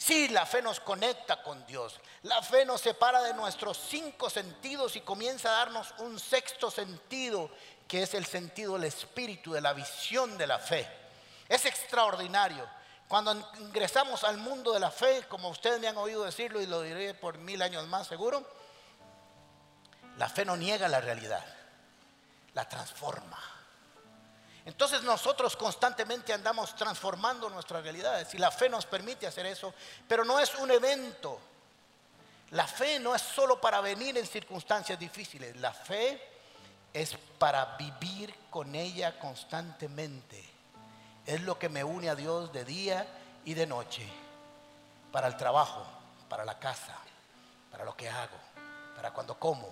Sí, 0.00 0.28
la 0.28 0.46
fe 0.46 0.62
nos 0.62 0.80
conecta 0.80 1.42
con 1.42 1.66
Dios. 1.66 2.00
La 2.22 2.40
fe 2.42 2.64
nos 2.64 2.80
separa 2.80 3.20
de 3.20 3.34
nuestros 3.34 3.76
cinco 3.76 4.30
sentidos 4.30 4.96
y 4.96 5.02
comienza 5.02 5.50
a 5.50 5.58
darnos 5.58 5.92
un 5.98 6.18
sexto 6.18 6.70
sentido, 6.70 7.50
que 7.86 8.04
es 8.04 8.14
el 8.14 8.24
sentido 8.24 8.72
del 8.72 8.84
espíritu, 8.84 9.52
de 9.52 9.60
la 9.60 9.74
visión 9.74 10.38
de 10.38 10.46
la 10.46 10.58
fe. 10.58 10.88
Es 11.46 11.66
extraordinario. 11.66 12.66
Cuando 13.08 13.52
ingresamos 13.58 14.24
al 14.24 14.38
mundo 14.38 14.72
de 14.72 14.80
la 14.80 14.90
fe, 14.90 15.26
como 15.28 15.50
ustedes 15.50 15.78
me 15.78 15.88
han 15.88 15.98
oído 15.98 16.24
decirlo 16.24 16.62
y 16.62 16.66
lo 16.66 16.80
diré 16.80 17.12
por 17.12 17.36
mil 17.36 17.60
años 17.60 17.86
más 17.86 18.06
seguro, 18.06 18.42
la 20.16 20.30
fe 20.30 20.46
no 20.46 20.56
niega 20.56 20.88
la 20.88 21.02
realidad, 21.02 21.44
la 22.54 22.66
transforma. 22.66 23.59
Entonces 24.70 25.02
nosotros 25.02 25.56
constantemente 25.56 26.32
andamos 26.32 26.76
transformando 26.76 27.50
nuestras 27.50 27.82
realidades 27.82 28.32
y 28.34 28.38
la 28.38 28.52
fe 28.52 28.68
nos 28.68 28.86
permite 28.86 29.26
hacer 29.26 29.44
eso, 29.46 29.74
pero 30.06 30.24
no 30.24 30.38
es 30.38 30.54
un 30.54 30.70
evento. 30.70 31.40
La 32.52 32.68
fe 32.68 33.00
no 33.00 33.12
es 33.12 33.20
solo 33.20 33.60
para 33.60 33.80
venir 33.80 34.16
en 34.16 34.24
circunstancias 34.24 34.96
difíciles, 34.96 35.56
la 35.56 35.72
fe 35.72 36.22
es 36.92 37.16
para 37.36 37.76
vivir 37.76 38.32
con 38.48 38.76
ella 38.76 39.18
constantemente. 39.18 40.48
Es 41.26 41.42
lo 41.42 41.58
que 41.58 41.68
me 41.68 41.82
une 41.82 42.08
a 42.08 42.14
Dios 42.14 42.52
de 42.52 42.64
día 42.64 43.08
y 43.44 43.54
de 43.54 43.66
noche, 43.66 44.08
para 45.10 45.26
el 45.26 45.36
trabajo, 45.36 45.84
para 46.28 46.44
la 46.44 46.60
casa, 46.60 46.96
para 47.72 47.84
lo 47.84 47.96
que 47.96 48.08
hago, 48.08 48.36
para 48.94 49.10
cuando 49.10 49.36
como, 49.36 49.68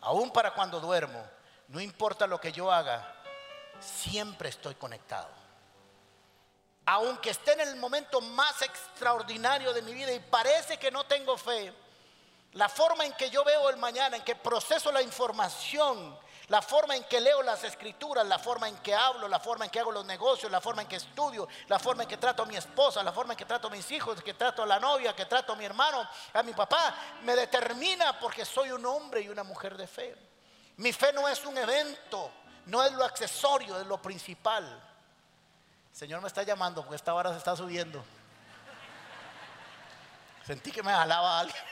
aún 0.00 0.30
para 0.30 0.54
cuando 0.54 0.80
duermo. 0.80 1.22
No 1.68 1.80
importa 1.80 2.26
lo 2.26 2.40
que 2.40 2.50
yo 2.50 2.72
haga, 2.72 3.17
siempre 3.80 4.48
estoy 4.48 4.74
conectado. 4.74 5.28
Aunque 6.86 7.30
esté 7.30 7.52
en 7.52 7.60
el 7.60 7.76
momento 7.76 8.20
más 8.20 8.62
extraordinario 8.62 9.72
de 9.72 9.82
mi 9.82 9.92
vida 9.92 10.12
y 10.12 10.20
parece 10.20 10.78
que 10.78 10.90
no 10.90 11.04
tengo 11.04 11.36
fe, 11.36 11.74
la 12.52 12.68
forma 12.68 13.04
en 13.04 13.12
que 13.12 13.28
yo 13.28 13.44
veo 13.44 13.68
el 13.68 13.76
mañana, 13.76 14.16
en 14.16 14.24
que 14.24 14.34
proceso 14.34 14.90
la 14.90 15.02
información, 15.02 16.18
la 16.48 16.62
forma 16.62 16.96
en 16.96 17.04
que 17.04 17.20
leo 17.20 17.42
las 17.42 17.62
escrituras, 17.62 18.26
la 18.26 18.38
forma 18.38 18.68
en 18.68 18.76
que 18.78 18.94
hablo, 18.94 19.28
la 19.28 19.38
forma 19.38 19.66
en 19.66 19.70
que 19.70 19.80
hago 19.80 19.92
los 19.92 20.06
negocios, 20.06 20.50
la 20.50 20.62
forma 20.62 20.80
en 20.82 20.88
que 20.88 20.96
estudio, 20.96 21.46
la 21.66 21.78
forma 21.78 22.04
en 22.04 22.08
que 22.08 22.16
trato 22.16 22.42
a 22.42 22.46
mi 22.46 22.56
esposa, 22.56 23.02
la 23.02 23.12
forma 23.12 23.34
en 23.34 23.36
que 23.36 23.44
trato 23.44 23.68
a 23.68 23.70
mis 23.70 23.90
hijos, 23.90 24.22
que 24.22 24.32
trato 24.32 24.62
a 24.62 24.66
la 24.66 24.80
novia, 24.80 25.14
que 25.14 25.26
trato 25.26 25.52
a 25.52 25.56
mi 25.56 25.66
hermano, 25.66 26.08
a 26.32 26.42
mi 26.42 26.54
papá, 26.54 26.94
me 27.22 27.36
determina 27.36 28.18
porque 28.18 28.46
soy 28.46 28.70
un 28.70 28.84
hombre 28.86 29.20
y 29.20 29.28
una 29.28 29.42
mujer 29.42 29.76
de 29.76 29.86
fe. 29.86 30.16
Mi 30.78 30.92
fe 30.92 31.12
no 31.12 31.28
es 31.28 31.44
un 31.44 31.58
evento, 31.58 32.30
no 32.68 32.84
es 32.84 32.92
lo 32.92 33.04
accesorio, 33.04 33.80
es 33.80 33.86
lo 33.86 34.00
principal. 34.00 34.64
El 35.90 35.98
Señor 35.98 36.20
me 36.20 36.28
está 36.28 36.42
llamando 36.42 36.82
porque 36.82 36.96
esta 36.96 37.14
hora 37.14 37.32
se 37.32 37.38
está 37.38 37.56
subiendo. 37.56 38.04
Sentí 40.46 40.70
que 40.70 40.82
me 40.82 40.92
jalaba 40.92 41.40
alguien. 41.40 41.62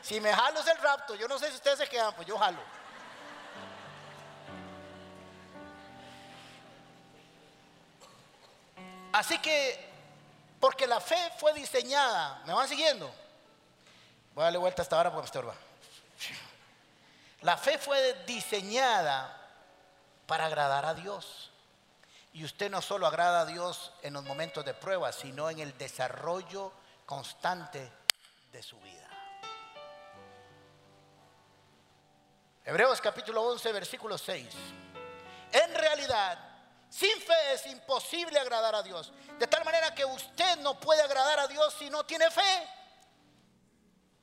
Si 0.00 0.20
me 0.20 0.32
jalo 0.32 0.60
es 0.60 0.66
el 0.68 0.78
rapto. 0.78 1.16
Yo 1.16 1.26
no 1.26 1.38
sé 1.38 1.48
si 1.48 1.56
ustedes 1.56 1.78
se 1.78 1.88
quedan, 1.88 2.14
pues 2.14 2.26
yo 2.26 2.38
jalo. 2.38 2.60
Así 9.12 9.38
que, 9.38 9.90
porque 10.58 10.86
la 10.86 11.00
fe 11.00 11.32
fue 11.36 11.52
diseñada, 11.52 12.42
¿me 12.46 12.54
van 12.54 12.66
siguiendo? 12.68 13.12
Voy 14.34 14.42
a 14.42 14.44
darle 14.44 14.58
vuelta 14.58 14.82
hasta 14.82 14.96
ahora 14.96 15.10
porque 15.10 15.22
me 15.22 15.26
estorba. 15.26 15.54
La 17.42 17.56
fe 17.56 17.76
fue 17.76 18.24
diseñada 18.24 19.41
para 20.26 20.46
agradar 20.46 20.84
a 20.84 20.94
Dios. 20.94 21.50
Y 22.32 22.44
usted 22.44 22.70
no 22.70 22.80
solo 22.80 23.06
agrada 23.06 23.42
a 23.42 23.46
Dios 23.46 23.92
en 24.02 24.14
los 24.14 24.24
momentos 24.24 24.64
de 24.64 24.74
prueba, 24.74 25.12
sino 25.12 25.50
en 25.50 25.58
el 25.58 25.76
desarrollo 25.76 26.72
constante 27.04 27.92
de 28.50 28.62
su 28.62 28.78
vida. 28.80 29.08
Hebreos 32.64 33.00
capítulo 33.00 33.42
11, 33.42 33.72
versículo 33.72 34.16
6. 34.16 34.48
En 35.52 35.74
realidad, 35.74 36.38
sin 36.88 37.20
fe 37.20 37.54
es 37.54 37.66
imposible 37.66 38.38
agradar 38.38 38.74
a 38.74 38.82
Dios. 38.82 39.12
De 39.38 39.46
tal 39.46 39.64
manera 39.64 39.94
que 39.94 40.04
usted 40.04 40.58
no 40.58 40.78
puede 40.78 41.02
agradar 41.02 41.40
a 41.40 41.48
Dios 41.48 41.74
si 41.78 41.90
no 41.90 42.04
tiene 42.04 42.30
fe. 42.30 42.68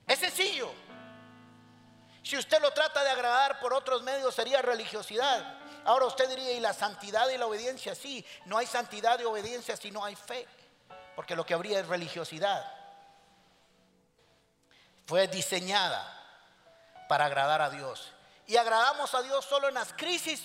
Es 0.08 0.20
sencillo. 0.20 0.72
Si 2.24 2.38
usted 2.38 2.62
lo 2.62 2.72
trata 2.72 3.04
de 3.04 3.10
agradar 3.10 3.60
por 3.60 3.74
otros 3.74 4.02
medios 4.02 4.34
sería 4.34 4.62
religiosidad. 4.62 5.59
Ahora 5.86 6.06
usted 6.06 6.30
diría, 6.30 6.52
¿y 6.52 6.60
la 6.60 6.74
santidad 6.74 7.30
y 7.30 7.38
la 7.38 7.48
obediencia? 7.48 7.96
Sí, 7.96 8.26
no 8.46 8.58
hay 8.58 8.68
santidad 8.68 9.20
y 9.20 9.24
obediencia 9.24 9.76
si 9.78 9.92
no 9.92 10.04
hay 10.04 10.16
fe, 10.16 10.48
porque 11.16 11.36
lo 11.36 11.46
que 11.46 11.54
habría 11.54 11.80
es 11.80 11.88
religiosidad. 11.88 12.72
Fue 15.06 15.28
diseñada 15.28 16.16
para 17.08 17.26
agradar 17.26 17.62
a 17.62 17.70
Dios. 17.70 18.12
¿Y 18.46 18.58
agradamos 18.58 19.14
a 19.16 19.22
Dios 19.22 19.46
solo 19.46 19.68
en 19.68 19.74
las 19.74 19.94
crisis 19.94 20.44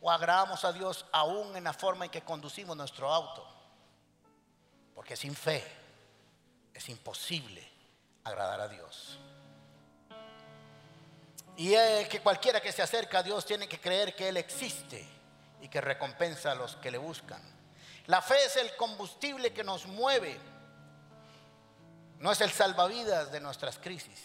o 0.00 0.10
agradamos 0.10 0.64
a 0.64 0.72
Dios 0.72 1.06
aún 1.12 1.56
en 1.56 1.64
la 1.64 1.72
forma 1.72 2.04
en 2.04 2.10
que 2.10 2.22
conducimos 2.22 2.76
nuestro 2.76 3.12
auto? 3.12 3.46
Porque 4.94 5.16
sin 5.16 5.34
fe 5.34 5.64
es 6.74 6.88
imposible 6.88 7.66
agradar 8.24 8.60
a 8.60 8.68
Dios. 8.68 9.18
Y 11.56 11.74
es 11.74 12.08
que 12.08 12.20
cualquiera 12.20 12.60
que 12.60 12.72
se 12.72 12.82
acerca 12.82 13.18
a 13.18 13.22
Dios 13.22 13.44
tiene 13.44 13.68
que 13.68 13.80
creer 13.80 14.14
que 14.14 14.28
Él 14.28 14.36
existe 14.36 15.06
y 15.60 15.68
que 15.68 15.80
recompensa 15.80 16.52
a 16.52 16.54
los 16.54 16.76
que 16.76 16.90
le 16.90 16.98
buscan. 16.98 17.42
La 18.06 18.20
fe 18.20 18.36
es 18.44 18.56
el 18.56 18.74
combustible 18.76 19.52
que 19.52 19.62
nos 19.62 19.86
mueve, 19.86 20.38
no 22.18 22.32
es 22.32 22.40
el 22.40 22.50
salvavidas 22.50 23.30
de 23.30 23.40
nuestras 23.40 23.78
crisis. 23.78 24.20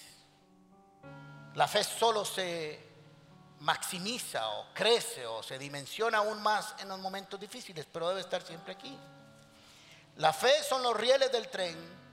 La 1.54 1.68
fe 1.68 1.84
solo 1.84 2.24
se 2.26 2.88
maximiza 3.60 4.50
o 4.50 4.74
crece 4.74 5.26
o 5.26 5.42
se 5.42 5.58
dimensiona 5.58 6.20
aún 6.20 6.42
más 6.42 6.76
en 6.80 6.88
los 6.88 7.00
momentos 7.00 7.40
difíciles, 7.40 7.88
pero 7.92 8.10
debe 8.10 8.22
estar 8.22 8.42
siempre 8.42 8.74
aquí. 8.74 8.98
La 10.18 10.34
fe 10.34 10.64
son 10.64 10.82
los 10.82 10.96
rieles 10.96 11.32
del 11.32 11.50
tren 11.50 12.07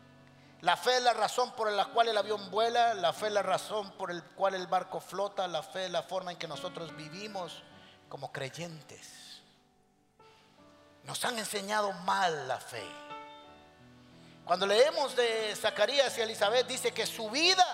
la 0.65 0.79
fe 0.79 0.97
es 0.97 1.03
la 1.03 1.13
razón 1.13 1.53
por 1.53 1.71
la 1.71 1.85
cual 1.85 2.09
el 2.09 2.17
avión 2.17 2.51
vuela, 2.51 2.95
la 2.95 3.13
fe 3.13 3.27
es 3.27 3.33
la 3.35 3.43
razón 3.43 3.93
por 3.99 4.13
la 4.13 4.23
cual 4.23 4.55
el 4.55 4.67
barco 4.67 4.99
flota, 4.99 5.47
la 5.47 5.63
fe 5.63 5.85
es 5.85 5.91
la 5.91 6.03
forma 6.03 6.33
en 6.33 6.39
que 6.39 6.49
nosotros 6.49 6.97
vivimos 6.97 7.63
como 8.09 8.33
creyentes. 8.33 9.43
Nos 11.03 11.23
han 11.23 11.39
enseñado 11.39 11.93
mal 11.93 12.49
la 12.49 12.59
fe. 12.59 12.83
Cuando 14.47 14.67
leemos 14.67 15.15
de 15.15 15.55
Zacarías 15.55 16.17
y 16.17 16.23
Elizabeth 16.23 16.67
dice 16.67 16.93
que 16.93 17.05
su 17.05 17.29
vida 17.29 17.67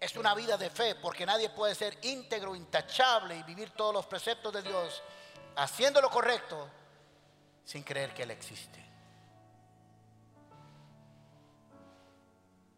es 0.00 0.16
una 0.16 0.34
vida 0.34 0.56
de 0.56 0.70
fe, 0.70 0.96
porque 0.96 1.24
nadie 1.24 1.48
puede 1.48 1.76
ser 1.76 1.96
íntegro, 2.02 2.56
intachable 2.56 3.36
y 3.36 3.44
vivir 3.44 3.70
todos 3.70 3.94
los 3.94 4.06
preceptos 4.06 4.52
de 4.52 4.62
Dios 4.62 5.00
haciendo 5.54 6.00
lo 6.00 6.10
correcto 6.10 6.68
sin 7.64 7.84
creer 7.84 8.12
que 8.12 8.24
Él 8.24 8.32
existe. 8.32 8.84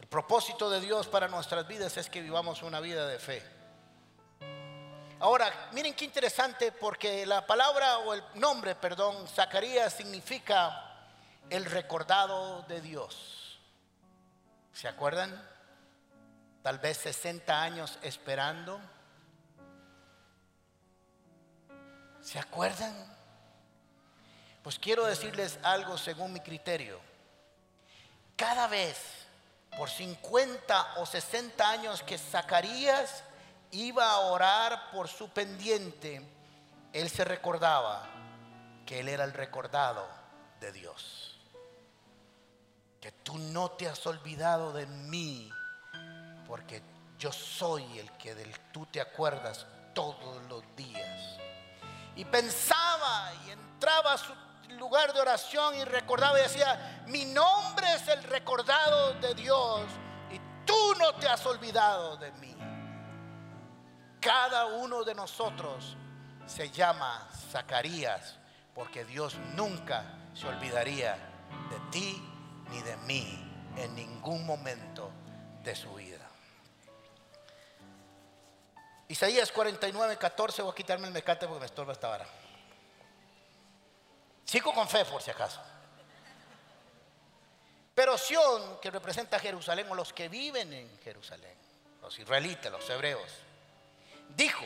El 0.06 0.10
propósito 0.10 0.70
de 0.70 0.80
Dios 0.80 1.08
para 1.08 1.26
nuestras 1.26 1.66
vidas 1.66 1.96
es 1.96 2.08
que 2.08 2.22
vivamos 2.22 2.62
una 2.62 2.78
vida 2.78 3.08
de 3.08 3.18
fe. 3.18 3.42
Ahora, 5.18 5.68
miren 5.72 5.94
qué 5.94 6.04
interesante 6.04 6.70
porque 6.70 7.26
la 7.26 7.44
palabra 7.44 7.98
o 7.98 8.14
el 8.14 8.22
nombre, 8.34 8.76
perdón, 8.76 9.26
Zacarías 9.26 9.92
significa 9.92 11.10
el 11.50 11.64
recordado 11.64 12.62
de 12.68 12.80
Dios. 12.80 13.58
¿Se 14.72 14.86
acuerdan? 14.86 15.44
Tal 16.62 16.78
vez 16.78 16.98
60 16.98 17.60
años 17.60 17.98
esperando. 18.00 18.80
¿Se 22.22 22.38
acuerdan? 22.38 22.94
Pues 24.62 24.78
quiero 24.78 25.04
decirles 25.04 25.58
algo 25.64 25.98
según 25.98 26.32
mi 26.32 26.38
criterio. 26.38 27.00
Cada 28.36 28.68
vez 28.68 29.25
por 29.76 29.90
50 29.90 30.94
o 30.96 31.06
60 31.06 31.68
años 31.68 32.02
que 32.02 32.18
Zacarías 32.18 33.24
iba 33.70 34.10
a 34.10 34.18
orar 34.18 34.90
por 34.90 35.08
su 35.08 35.28
pendiente, 35.30 36.22
él 36.92 37.10
se 37.10 37.24
recordaba 37.24 38.06
que 38.86 39.00
él 39.00 39.08
era 39.08 39.24
el 39.24 39.32
recordado 39.32 40.06
de 40.60 40.72
Dios. 40.72 41.36
Que 43.00 43.12
tú 43.12 43.38
no 43.38 43.72
te 43.72 43.88
has 43.88 44.06
olvidado 44.06 44.72
de 44.72 44.86
mí, 44.86 45.52
porque 46.46 46.82
yo 47.18 47.32
soy 47.32 47.98
el 47.98 48.10
que 48.12 48.34
del 48.34 48.58
tú 48.72 48.86
te 48.86 49.00
acuerdas 49.00 49.66
todos 49.94 50.42
los 50.48 50.62
días. 50.76 51.38
Y 52.14 52.24
pensaba 52.24 53.32
y 53.46 53.50
entraba 53.50 54.14
a 54.14 54.18
su 54.18 54.32
lugar 54.70 55.12
de 55.12 55.20
oración 55.20 55.74
y 55.76 55.84
recordaba 55.84 56.38
y 56.38 56.42
decía, 56.42 57.04
mi 57.06 57.24
nombre 57.24 57.86
es 57.94 58.08
el 58.08 58.22
recordado 58.24 59.14
de 59.14 59.34
Dios 59.34 59.82
y 60.30 60.40
tú 60.64 60.94
no 60.98 61.14
te 61.14 61.28
has 61.28 61.44
olvidado 61.46 62.16
de 62.16 62.32
mí. 62.32 62.56
Cada 64.20 64.66
uno 64.66 65.04
de 65.04 65.14
nosotros 65.14 65.96
se 66.46 66.70
llama 66.70 67.28
Zacarías 67.50 68.36
porque 68.74 69.04
Dios 69.04 69.36
nunca 69.54 70.04
se 70.34 70.46
olvidaría 70.46 71.16
de 71.70 71.78
ti 71.90 72.22
ni 72.70 72.82
de 72.82 72.96
mí 72.98 73.72
en 73.76 73.94
ningún 73.94 74.44
momento 74.44 75.10
de 75.62 75.74
su 75.74 75.94
vida. 75.94 76.26
Isaías 79.08 79.52
49, 79.52 80.16
14, 80.16 80.62
voy 80.62 80.72
a 80.72 80.74
quitarme 80.74 81.06
el 81.06 81.12
mecate 81.12 81.46
porque 81.46 81.60
me 81.60 81.66
estorba 81.66 81.92
esta 81.92 82.08
vara. 82.08 82.26
Sigo 84.46 84.72
con 84.72 84.88
fe 84.88 85.04
por 85.04 85.20
si 85.20 85.30
acaso. 85.30 85.60
Pero 87.94 88.16
Sión, 88.16 88.78
que 88.80 88.90
representa 88.90 89.38
Jerusalén, 89.38 89.90
o 89.90 89.94
los 89.94 90.12
que 90.12 90.28
viven 90.28 90.72
en 90.72 90.98
Jerusalén, 91.00 91.56
los 92.00 92.16
israelitas, 92.18 92.70
los 92.70 92.88
hebreos, 92.88 93.28
dijo, 94.36 94.64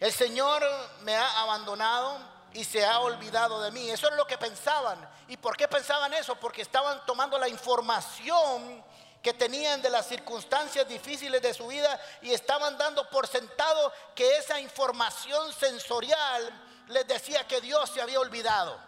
el 0.00 0.12
Señor 0.12 0.64
me 1.02 1.14
ha 1.14 1.42
abandonado 1.42 2.18
y 2.54 2.64
se 2.64 2.84
ha 2.84 2.98
olvidado 2.98 3.62
de 3.62 3.70
mí. 3.70 3.88
Eso 3.88 4.08
es 4.08 4.16
lo 4.16 4.26
que 4.26 4.36
pensaban. 4.36 5.08
¿Y 5.28 5.36
por 5.36 5.56
qué 5.56 5.68
pensaban 5.68 6.12
eso? 6.14 6.34
Porque 6.36 6.62
estaban 6.62 7.06
tomando 7.06 7.38
la 7.38 7.48
información 7.48 8.84
que 9.22 9.32
tenían 9.34 9.80
de 9.80 9.90
las 9.90 10.08
circunstancias 10.08 10.88
difíciles 10.88 11.40
de 11.40 11.54
su 11.54 11.68
vida 11.68 12.00
y 12.22 12.32
estaban 12.32 12.76
dando 12.76 13.08
por 13.08 13.28
sentado 13.28 13.92
que 14.14 14.38
esa 14.38 14.58
información 14.58 15.52
sensorial 15.52 16.52
les 16.88 17.06
decía 17.06 17.46
que 17.46 17.60
Dios 17.60 17.90
se 17.90 18.00
había 18.00 18.20
olvidado. 18.20 18.78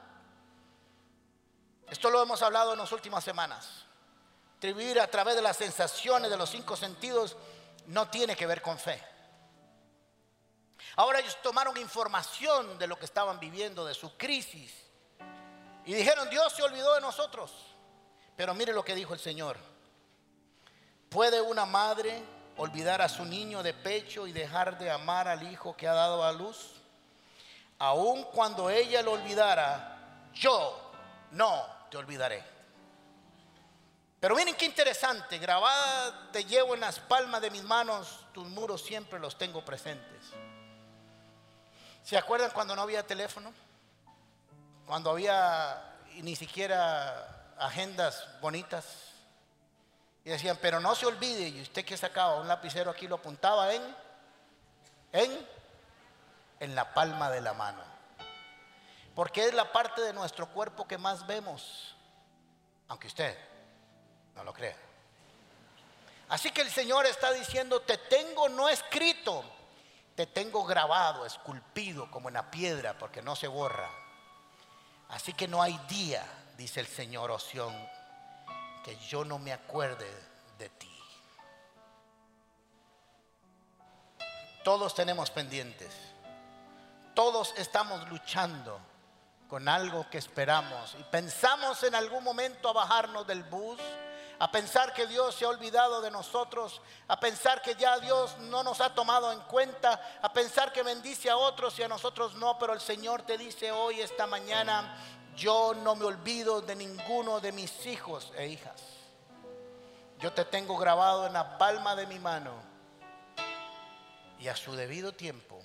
Esto 1.89 2.11
lo 2.11 2.23
hemos 2.23 2.43
hablado 2.43 2.73
en 2.73 2.79
las 2.79 2.93
últimas 2.93 3.23
semanas. 3.23 3.85
Vivir 4.61 4.99
a 4.99 5.07
través 5.07 5.37
de 5.37 5.43
las 5.43 5.59
sensaciones 5.59 6.31
de 6.31 6.39
los 6.39 6.49
cinco 6.49 6.75
sentidos 6.75 7.37
no 7.87 8.09
tiene 8.09 8.35
que 8.35 8.47
ver 8.47 8.63
con 8.63 8.79
fe. 8.79 9.03
Ahora 10.97 11.21
ellos 11.21 11.37
tomaron 11.43 11.77
información 11.77 12.79
de 12.79 12.87
lo 12.87 12.99
que 12.99 13.05
estaban 13.05 13.39
viviendo, 13.39 13.85
de 13.85 13.93
su 13.93 14.17
crisis, 14.17 14.73
y 15.85 15.93
dijeron, 15.93 16.31
Dios 16.31 16.53
se 16.55 16.63
olvidó 16.63 16.95
de 16.95 17.03
nosotros. 17.03 17.53
Pero 18.37 18.55
mire 18.55 18.73
lo 18.73 18.85
que 18.85 18.95
dijo 18.95 19.13
el 19.13 19.21
Señor. 19.21 19.59
¿Puede 21.11 21.41
una 21.41 21.67
madre 21.67 22.23
olvidar 22.57 23.03
a 23.03 23.09
su 23.09 23.25
niño 23.25 23.63
de 23.63 23.75
pecho 23.75 24.27
y 24.27 24.33
dejar 24.33 24.79
de 24.79 24.91
amar 24.91 25.29
al 25.29 25.43
hijo 25.43 25.77
que 25.77 25.87
ha 25.87 25.93
dado 25.93 26.25
a 26.25 26.33
luz? 26.33 26.81
Aun 27.79 28.25
cuando 28.25 28.70
ella 28.70 29.03
lo 29.03 29.12
olvidara, 29.12 30.31
yo 30.33 30.93
no 31.33 31.66
te 31.91 31.97
olvidaré. 31.97 32.45
Pero 34.20 34.37
miren 34.37 34.55
qué 34.55 34.64
interesante, 34.64 35.39
grabada 35.39 36.31
te 36.33 36.45
llevo 36.45 36.75
en 36.75 36.81
las 36.81 36.99
palmas 36.99 37.43
de 37.43 37.51
mis 37.51 37.62
manos, 37.62 38.27
tus 38.33 38.49
muros 38.49 38.83
siempre 38.83 39.18
los 39.18 39.37
tengo 39.37 39.64
presentes. 39.64 40.22
¿Se 42.03 42.16
acuerdan 42.16 42.51
cuando 42.51 42.75
no 42.75 42.83
había 42.83 43.07
teléfono? 43.07 43.53
Cuando 44.87 45.11
había 45.11 45.95
ni 46.14 46.37
siquiera 46.37 47.53
agendas 47.59 48.27
bonitas. 48.41 48.85
Y 50.25 50.31
decían, 50.31 50.59
pero 50.61 50.81
no 50.81 50.95
se 50.95 51.07
olvide, 51.07 51.49
y 51.49 51.61
usted 51.61 51.85
que 51.85 51.97
sacaba 51.97 52.41
un 52.41 52.49
lapicero 52.49 52.91
aquí 52.91 53.07
lo 53.07 53.16
apuntaba 53.16 53.75
en, 53.75 53.83
en, 55.12 55.49
en 56.65 56.75
la 56.75 56.93
palma 56.93 57.31
de 57.31 57.41
la 57.41 57.55
mano. 57.55 57.83
Porque 59.15 59.47
es 59.47 59.55
la 59.55 59.71
parte 59.71 60.01
de 60.01 60.12
nuestro 60.12 60.49
cuerpo 60.49 60.89
que 60.89 60.99
más 60.99 61.27
vemos, 61.27 61.95
aunque 62.89 63.07
usted 63.07 63.39
no 64.35 64.43
lo 64.43 64.53
crea. 64.53 64.77
Así 66.29 66.51
que 66.51 66.62
el 66.62 66.71
Señor 66.71 67.07
está 67.07 67.33
diciendo, 67.33 67.81
te 67.81 67.99
tengo 67.99 68.49
no 68.49 68.69
escrito, 68.69 69.45
te 70.17 70.27
tengo 70.27 70.65
grabado, 70.65 71.27
esculpido 71.27 72.11
como 72.11 72.29
en 72.29 72.35
la 72.35 72.51
piedra, 72.51 72.99
porque 72.99 73.23
no 73.23 73.37
se 73.37 73.47
borra. 73.47 73.91
Así 75.11 75.33
que 75.33 75.47
no 75.47 75.62
hay 75.62 75.79
día, 75.89 76.25
dice 76.57 76.81
el 76.81 76.87
Señor 76.87 77.31
Oción, 77.31 77.75
que 78.85 78.97
yo 78.97 79.25
no 79.25 79.39
me 79.39 79.53
acuerde 79.53 80.11
de 80.59 80.69
ti. 80.71 80.91
Todos 84.65 84.95
tenemos 84.95 85.31
pendientes. 85.31 86.14
Todos 87.15 87.55
estamos 87.57 88.09
luchando 88.09 88.81
con 89.49 89.69
algo 89.69 90.09
que 90.11 90.19
esperamos 90.19 90.97
y 90.99 91.03
pensamos 91.05 91.83
en 91.85 91.95
algún 91.95 92.25
momento 92.25 92.69
a 92.69 92.73
bajarnos 92.73 93.25
del 93.27 93.45
bus, 93.45 93.79
a 94.39 94.51
pensar 94.51 94.93
que 94.93 95.07
Dios 95.07 95.37
se 95.37 95.45
ha 95.45 95.49
olvidado 95.49 96.01
de 96.01 96.11
nosotros, 96.11 96.81
a 97.07 97.21
pensar 97.21 97.62
que 97.62 97.77
ya 97.77 97.99
Dios 97.99 98.37
no 98.39 98.65
nos 98.65 98.81
ha 98.81 98.95
tomado 98.95 99.31
en 99.31 99.41
cuenta, 99.43 100.19
a 100.21 100.33
pensar 100.33 100.73
que 100.73 100.83
bendice 100.83 101.31
a 101.31 101.37
otros 101.37 101.79
y 101.79 101.85
a 101.85 101.89
nosotros 101.89 102.35
no, 102.35 102.59
pero 102.59 102.73
el 102.73 102.81
Señor 102.81 103.23
te 103.23 103.39
dice 103.39 103.71
hoy, 103.71 104.01
esta 104.01 104.27
mañana, 104.27 104.97
yo 105.37 105.73
no 105.75 105.95
me 105.95 106.07
olvido 106.07 106.61
de 106.62 106.75
ninguno 106.75 107.39
de 107.39 107.53
mis 107.53 107.87
hijos 107.87 108.33
e 108.37 108.49
hijas. 108.49 108.83
Yo 110.19 110.33
te 110.33 110.45
tengo 110.45 110.77
grabado 110.77 111.27
en 111.27 111.33
la 111.33 111.59
palma 111.59 111.95
de 111.95 112.07
mi 112.07 112.19
mano 112.19 112.53
y 114.41 114.49
a 114.49 114.57
su 114.57 114.75
debido 114.75 115.12
tiempo, 115.12 115.62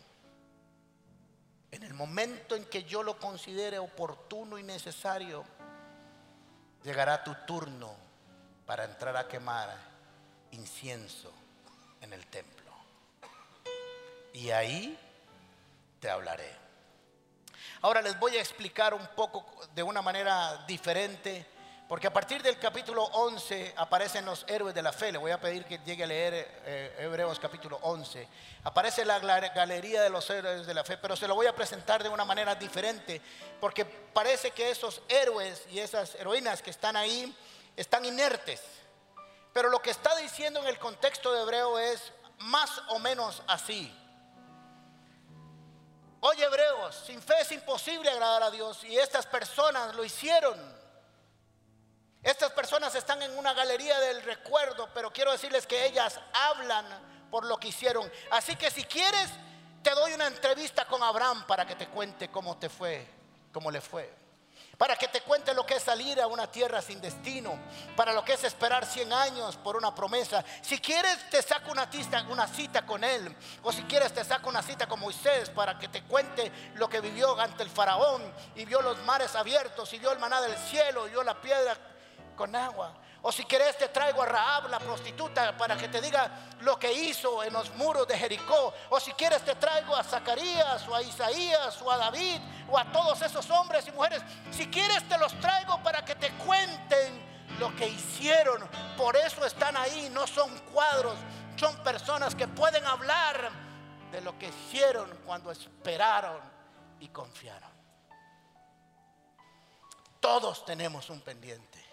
en 1.72 1.84
el 1.84 1.94
momento 1.94 2.56
en 2.56 2.66
que 2.66 2.84
yo 2.84 3.04
lo 3.04 3.18
considere 3.20 3.80
oportuno 3.80 4.58
y 4.58 4.64
necesario, 4.64 5.44
llegará 6.84 7.24
tu 7.24 7.36
turno 7.46 7.94
para 8.66 8.86
entrar 8.86 9.16
a 9.18 9.28
quemar 9.28 9.76
incienso 10.52 11.32
en 12.02 12.14
el 12.14 12.26
templo. 12.28 12.72
Y 14.34 14.52
ahí 14.52 14.98
te 16.00 16.10
hablaré. 16.10 16.50
Ahora 17.82 18.02
les 18.02 18.20
voy 18.20 18.36
a 18.36 18.40
explicar 18.40 18.94
un 18.94 19.08
poco 19.16 19.46
de 19.74 19.84
una 19.84 20.02
manera 20.02 20.66
diferente, 20.68 21.46
porque 21.90 22.06
a 22.06 22.14
partir 22.14 22.44
del 22.44 22.60
capítulo 22.60 23.04
11 23.04 23.74
aparecen 23.76 24.24
los 24.24 24.46
héroes 24.48 24.76
de 24.76 24.84
la 24.84 24.94
fe. 24.94 25.12
Le 25.12 25.18
voy 25.18 25.32
a 25.32 25.42
pedir 25.42 25.66
que 25.66 25.80
llegue 25.80 26.04
a 26.04 26.08
leer 26.08 26.62
eh, 26.64 26.96
Hebreos 27.00 27.40
capítulo 27.40 27.80
11. 27.82 28.28
Aparece 28.64 29.04
la 29.04 29.18
galería 29.18 30.04
de 30.04 30.12
los 30.12 30.30
héroes 30.30 30.68
de 30.68 30.74
la 30.76 30.84
fe, 30.84 30.98
pero 30.98 31.16
se 31.16 31.28
lo 31.28 31.34
voy 31.34 31.48
a 31.48 31.56
presentar 31.56 32.04
de 32.04 32.10
una 32.10 32.26
manera 32.26 32.54
diferente, 32.54 33.20
porque 33.60 33.86
parece 33.86 34.52
que 34.52 34.70
esos 34.70 35.02
héroes 35.10 35.66
y 35.72 35.80
esas 35.80 36.14
heroínas 36.14 36.62
que 36.62 36.70
están 36.70 36.96
ahí 36.96 37.36
están 37.76 38.06
inertes. 38.06 38.62
Pero 39.52 39.70
lo 39.70 39.82
que 39.82 39.90
está 39.90 40.16
diciendo 40.18 40.60
en 40.60 40.68
el 40.68 40.78
contexto 40.78 41.34
de 41.34 41.42
Hebreo 41.42 41.80
es 41.80 42.14
más 42.38 42.84
o 42.90 43.00
menos 43.00 43.42
así. 43.48 43.92
Oye, 46.20 46.44
hebreos, 46.44 47.02
sin 47.08 47.20
fe 47.20 47.34
es 47.42 47.52
imposible 47.52 48.12
agradar 48.12 48.44
a 48.44 48.52
Dios 48.52 48.84
y 48.84 48.96
estas 48.96 49.26
personas 49.26 49.96
lo 49.96 50.06
hicieron. 50.06 50.79
Estas 52.22 52.52
personas 52.52 52.94
están 52.96 53.22
en 53.22 53.38
una 53.38 53.54
galería 53.54 54.00
del 54.00 54.22
recuerdo, 54.24 54.90
pero 54.94 55.12
quiero 55.12 55.32
decirles 55.32 55.66
que 55.66 55.86
ellas 55.86 56.20
hablan 56.34 56.86
por 57.32 57.46
lo 57.46 57.58
que 57.58 57.70
hicieron. 57.70 58.12
Así 58.32 58.56
que 58.56 58.70
si 58.70 58.84
quieres, 58.84 59.30
te 59.82 59.92
doy 59.92 60.14
una 60.14 60.28
entrevista 60.28 60.86
con 60.86 61.02
Abraham 61.02 61.46
para 61.48 61.66
que 61.66 61.76
te 61.76 61.88
cuente 61.88 62.30
cómo 62.30 62.58
te 62.58 62.70
fue, 62.70 63.08
cómo 63.54 63.72
le 63.72 63.80
fue 63.80 64.20
para 64.80 64.96
que 64.96 65.10
te 65.10 65.20
cuente 65.20 65.54
lo 65.54 65.66
que 65.66 65.76
es 65.76 65.84
salir 65.84 66.22
a 66.22 66.28
una 66.28 66.50
tierra 66.50 66.82
sin 66.82 67.02
destino, 67.02 67.60
para 67.98 68.14
lo 68.14 68.24
que 68.24 68.32
es 68.32 68.46
esperar 68.46 68.86
100 68.86 69.12
años 69.12 69.58
por 69.58 69.76
una 69.76 69.94
promesa. 69.94 70.42
Si 70.62 70.80
quieres 70.80 71.30
te 71.30 71.42
saco 71.42 71.74
una, 71.74 71.90
una 72.30 72.48
cita 72.48 72.86
con 72.86 73.04
él, 73.04 73.36
o 73.62 73.74
si 73.74 73.84
quieres 73.84 74.14
te 74.14 74.24
saco 74.24 74.48
una 74.48 74.64
cita 74.64 74.88
con 74.88 75.02
Moisés 75.02 75.50
para 75.50 75.78
que 75.78 75.90
te 75.90 76.04
cuente 76.04 76.50
lo 76.76 76.88
que 76.88 77.02
vivió 77.02 77.38
ante 77.38 77.62
el 77.62 77.70
faraón 77.70 78.34
y 78.56 78.64
vio 78.64 78.82
los 78.82 78.98
mares 79.04 79.36
abiertos 79.36 79.92
y 79.92 80.00
vio 80.00 80.14
el 80.14 80.20
maná 80.20 80.40
del 80.40 80.58
cielo 80.58 81.08
y 81.08 81.12
vio 81.12 81.24
la 81.24 81.42
piedra 81.42 81.78
con 82.40 82.56
agua. 82.56 82.94
O 83.22 83.34
si 83.34 83.44
quieres 83.44 83.78
te 83.78 83.90
traigo 83.90 84.22
a 84.22 84.26
Raab, 84.26 84.70
la 84.70 84.80
prostituta, 84.80 85.58
para 85.58 85.76
que 85.76 85.90
te 85.90 86.00
diga 86.00 86.32
lo 86.62 86.80
que 86.80 86.90
hizo 86.90 87.44
en 87.44 87.52
los 87.52 87.70
muros 87.76 88.08
de 88.08 88.18
Jericó. 88.18 88.74
O 88.90 88.98
si 88.98 89.12
quieres 89.12 89.44
te 89.44 89.56
traigo 89.56 89.94
a 89.94 90.06
Zacarías 90.06 90.88
o 90.88 90.96
a 90.96 91.02
Isaías 91.02 91.82
o 91.82 91.92
a 91.92 91.98
David 91.98 92.40
o 92.70 92.78
a 92.78 92.86
todos 92.94 93.22
esos 93.22 93.50
hombres 93.50 93.86
y 93.90 93.92
mujeres. 93.92 94.22
Si 94.52 94.68
quieres 94.68 95.04
te 95.10 95.18
los 95.18 95.38
traigo 95.42 95.84
para 95.84 96.06
que 96.06 96.16
te 96.16 96.32
cuenten 96.46 97.28
lo 97.60 97.76
que 97.76 97.90
hicieron. 97.90 98.66
Por 98.96 99.18
eso 99.18 99.46
están 99.46 99.76
ahí, 99.76 100.10
no 100.14 100.26
son 100.26 100.58
cuadros, 100.72 101.18
son 101.58 101.76
personas 101.84 102.36
que 102.36 102.48
pueden 102.48 102.86
hablar 102.86 103.52
de 104.14 104.22
lo 104.22 104.40
que 104.40 104.48
hicieron 104.48 105.10
cuando 105.26 105.52
esperaron 105.52 106.40
y 107.02 107.10
confiaron. 107.10 107.70
Todos 110.22 110.64
tenemos 110.64 111.10
un 111.10 111.20
pendiente 111.20 111.89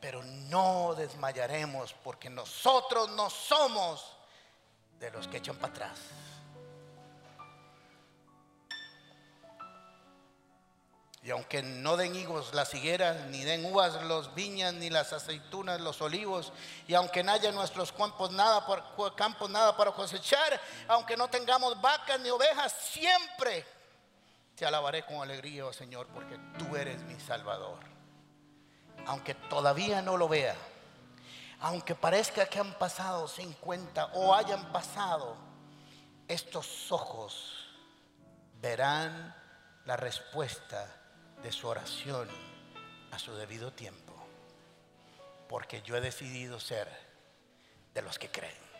pero 0.00 0.22
no 0.22 0.94
desmayaremos 0.96 1.94
porque 2.02 2.30
nosotros 2.30 3.10
no 3.10 3.28
somos 3.28 4.16
de 4.98 5.10
los 5.10 5.28
que 5.28 5.38
echan 5.38 5.56
para 5.56 5.72
atrás. 5.72 5.98
Y 11.22 11.30
aunque 11.30 11.62
no 11.62 11.98
den 11.98 12.16
higos 12.16 12.54
las 12.54 12.72
higueras, 12.72 13.26
ni 13.26 13.44
den 13.44 13.66
uvas 13.66 14.02
los 14.04 14.34
viñas, 14.34 14.72
ni 14.72 14.88
las 14.88 15.12
aceitunas 15.12 15.78
los 15.78 16.00
olivos, 16.00 16.50
y 16.88 16.94
aunque 16.94 17.22
no 17.22 17.32
haya 17.32 17.50
en 17.50 17.54
nuestros 17.54 17.92
campos 17.92 18.30
nada, 18.30 18.64
campos 19.16 19.50
nada 19.50 19.76
para 19.76 19.92
cosechar, 19.92 20.58
aunque 20.88 21.18
no 21.18 21.28
tengamos 21.28 21.78
vacas 21.78 22.18
ni 22.20 22.30
ovejas, 22.30 22.72
siempre 22.72 23.66
te 24.56 24.64
alabaré 24.64 25.04
con 25.04 25.20
alegría, 25.20 25.66
oh 25.66 25.72
Señor, 25.74 26.06
porque 26.06 26.38
tú 26.58 26.74
eres 26.74 27.02
mi 27.02 27.20
Salvador 27.20 27.99
aunque 29.06 29.34
todavía 29.34 30.02
no 30.02 30.16
lo 30.16 30.28
vea, 30.28 30.56
aunque 31.60 31.94
parezca 31.94 32.46
que 32.46 32.58
han 32.58 32.74
pasado 32.74 33.28
50 33.28 34.12
o 34.14 34.34
hayan 34.34 34.72
pasado, 34.72 35.36
estos 36.28 36.90
ojos 36.90 37.68
verán 38.62 39.34
la 39.84 39.96
respuesta 39.96 40.86
de 41.42 41.52
su 41.52 41.68
oración 41.68 42.28
a 43.10 43.18
su 43.18 43.34
debido 43.34 43.72
tiempo, 43.72 44.14
porque 45.48 45.82
yo 45.82 45.96
he 45.96 46.00
decidido 46.00 46.60
ser 46.60 46.88
de 47.94 48.02
los 48.02 48.18
que 48.18 48.30
creen. 48.30 48.70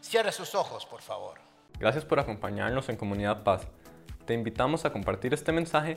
Cierre 0.00 0.30
sus 0.30 0.54
ojos, 0.54 0.86
por 0.86 1.02
favor. 1.02 1.38
Gracias 1.78 2.04
por 2.04 2.20
acompañarnos 2.20 2.88
en 2.88 2.96
Comunidad 2.96 3.42
Paz. 3.42 3.66
Te 4.24 4.34
invitamos 4.34 4.84
a 4.84 4.92
compartir 4.92 5.34
este 5.34 5.52
mensaje 5.52 5.96